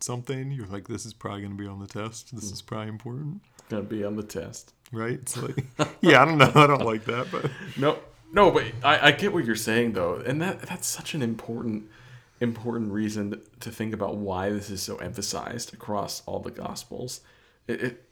something, 0.00 0.50
you're 0.50 0.66
like, 0.66 0.88
this 0.88 1.04
is 1.06 1.12
probably 1.12 1.42
going 1.42 1.56
to 1.56 1.62
be 1.62 1.68
on 1.68 1.78
the 1.78 1.86
test. 1.86 2.34
This 2.34 2.50
is 2.50 2.62
probably 2.62 2.88
important, 2.88 3.42
Gonna 3.68 3.82
be 3.82 4.02
on 4.02 4.16
the 4.16 4.22
test. 4.22 4.72
right? 4.90 5.12
It's 5.12 5.36
like, 5.36 5.64
yeah, 6.00 6.22
I 6.22 6.24
don't 6.24 6.38
know. 6.38 6.50
I 6.54 6.66
don't 6.66 6.84
like 6.86 7.04
that, 7.04 7.28
but 7.30 7.50
No, 7.76 7.98
no, 8.32 8.50
but 8.50 8.64
I, 8.82 9.08
I 9.08 9.12
get 9.12 9.32
what 9.32 9.44
you're 9.44 9.54
saying 9.54 9.92
though, 9.92 10.16
and 10.16 10.40
that 10.40 10.62
that's 10.62 10.86
such 10.86 11.14
an 11.14 11.22
important 11.22 11.88
important 12.40 12.90
reason 12.90 13.40
to 13.60 13.70
think 13.70 13.94
about 13.94 14.16
why 14.16 14.50
this 14.50 14.68
is 14.70 14.82
so 14.82 14.96
emphasized 14.96 15.72
across 15.72 16.22
all 16.26 16.40
the 16.40 16.50
gospels. 16.50 17.20
It, 17.68 17.82
it 17.82 18.08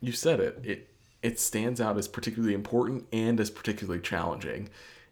you 0.00 0.12
said 0.12 0.38
it. 0.38 0.60
It 0.62 0.88
it 1.22 1.40
stands 1.40 1.80
out 1.80 1.96
as 1.96 2.06
particularly 2.06 2.54
important 2.54 3.06
and 3.10 3.40
as 3.40 3.50
particularly 3.50 4.00
challenging, 4.00 4.68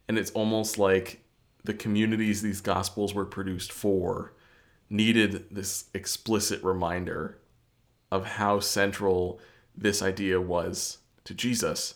and 0.06 0.18
it's 0.18 0.30
almost 0.32 0.78
like 0.78 1.22
the 1.64 1.74
communities 1.74 2.42
these 2.42 2.60
gospels 2.60 3.14
were 3.14 3.24
produced 3.24 3.72
for 3.72 4.34
needed 4.88 5.46
this 5.50 5.86
explicit 5.94 6.62
reminder 6.62 7.38
of 8.12 8.24
how 8.24 8.60
central 8.60 9.40
this 9.76 10.00
idea 10.00 10.40
was 10.40 10.98
to 11.24 11.34
Jesus 11.34 11.94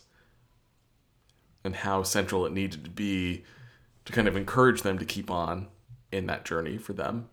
and 1.63 1.75
how 1.75 2.03
central 2.03 2.45
it 2.45 2.53
needed 2.53 2.83
to 2.83 2.89
be 2.89 3.43
to 4.05 4.13
kind 4.13 4.27
of 4.27 4.35
encourage 4.35 4.81
them 4.81 4.97
to 4.97 5.05
keep 5.05 5.29
on 5.29 5.67
in 6.11 6.25
that 6.27 6.45
journey 6.45 6.77
for 6.77 6.93
them. 6.93 7.29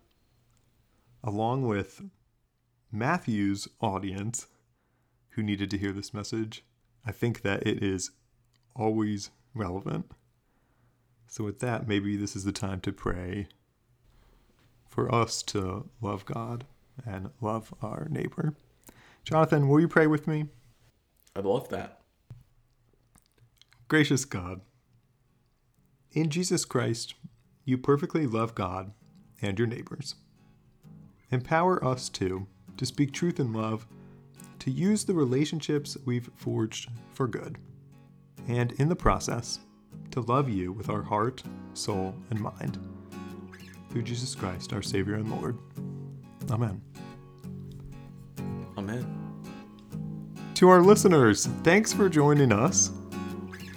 along 1.24 1.66
with 1.66 2.02
Matthew's 2.92 3.68
audience 3.80 4.46
who 5.30 5.42
needed 5.42 5.70
to 5.70 5.78
hear 5.78 5.92
this 5.92 6.14
message, 6.14 6.64
I 7.04 7.12
think 7.12 7.42
that 7.42 7.66
it 7.66 7.82
is 7.82 8.10
always 8.74 9.30
relevant. 9.54 10.10
So, 11.26 11.44
with 11.44 11.60
that, 11.60 11.86
maybe 11.86 12.16
this 12.16 12.34
is 12.34 12.44
the 12.44 12.52
time 12.52 12.80
to 12.80 12.92
pray 12.92 13.48
for 14.88 15.12
us 15.14 15.42
to 15.42 15.88
love 16.00 16.24
God 16.24 16.64
and 17.06 17.30
love 17.40 17.74
our 17.82 18.06
neighbor. 18.10 18.54
Jonathan, 19.24 19.68
will 19.68 19.80
you 19.80 19.88
pray 19.88 20.06
with 20.06 20.26
me? 20.26 20.46
I'd 21.36 21.44
love 21.44 21.68
that. 21.68 21.97
Gracious 23.88 24.26
God, 24.26 24.60
in 26.12 26.28
Jesus 26.28 26.66
Christ, 26.66 27.14
you 27.64 27.78
perfectly 27.78 28.26
love 28.26 28.54
God 28.54 28.92
and 29.40 29.58
your 29.58 29.66
neighbors. 29.66 30.14
Empower 31.30 31.82
us 31.82 32.10
too 32.10 32.46
to 32.76 32.84
speak 32.84 33.12
truth 33.12 33.40
in 33.40 33.54
love, 33.54 33.86
to 34.58 34.70
use 34.70 35.06
the 35.06 35.14
relationships 35.14 35.96
we've 36.04 36.28
forged 36.36 36.90
for 37.14 37.26
good, 37.26 37.56
and 38.46 38.72
in 38.72 38.90
the 38.90 38.94
process, 38.94 39.60
to 40.10 40.20
love 40.20 40.50
you 40.50 40.70
with 40.70 40.90
our 40.90 41.02
heart, 41.02 41.42
soul, 41.72 42.14
and 42.28 42.40
mind. 42.40 42.78
Through 43.88 44.02
Jesus 44.02 44.34
Christ, 44.34 44.74
our 44.74 44.82
Savior 44.82 45.14
and 45.14 45.30
Lord. 45.30 45.56
Amen. 46.50 46.82
Amen. 48.76 49.06
To 50.56 50.68
our 50.68 50.82
listeners, 50.82 51.46
thanks 51.62 51.90
for 51.90 52.10
joining 52.10 52.52
us. 52.52 52.90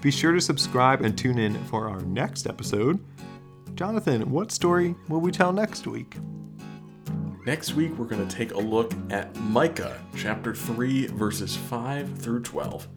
Be 0.02 0.10
sure 0.10 0.32
to 0.32 0.42
subscribe 0.42 1.02
and 1.02 1.16
tune 1.16 1.38
in 1.38 1.64
for 1.66 1.88
our 1.88 2.02
next 2.02 2.48
episode. 2.48 3.00
Jonathan, 3.76 4.32
what 4.32 4.52
story 4.52 4.96
will 5.08 5.22
we 5.22 5.32
tell 5.32 5.54
next 5.54 5.86
week? 5.86 6.16
Next 7.46 7.76
week, 7.76 7.92
we're 7.98 8.06
going 8.06 8.28
to 8.28 8.36
take 8.36 8.54
a 8.54 8.58
look 8.58 8.94
at 9.12 9.36
Micah, 9.38 10.00
chapter 10.16 10.56
3, 10.56 11.08
verses 11.08 11.56
5 11.56 12.18
through 12.18 12.42
12. 12.42 12.88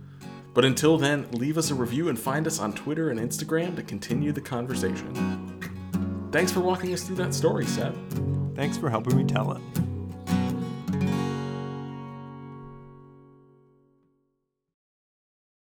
But 0.55 0.65
until 0.65 0.97
then, 0.97 1.27
leave 1.33 1.59
us 1.59 1.71
a 1.71 1.75
review 1.75 2.09
and 2.09 2.19
find 2.19 2.47
us 2.47 2.59
on 2.59 2.73
Twitter 2.73 3.11
and 3.11 3.21
Instagram 3.21 3.77
to 3.77 3.83
continue 3.83 4.33
the 4.33 4.41
conversation. 4.41 6.31
Thanks 6.33 6.53
for 6.53 6.61
walking 6.61 6.95
us 6.95 7.03
through 7.03 7.17
that 7.17 7.35
story, 7.35 7.67
Seth. 7.67 7.97
Thanks 8.55 8.79
for 8.79 8.89
helping 8.89 9.17
me 9.17 9.25
tell 9.25 9.53
it. 9.53 9.84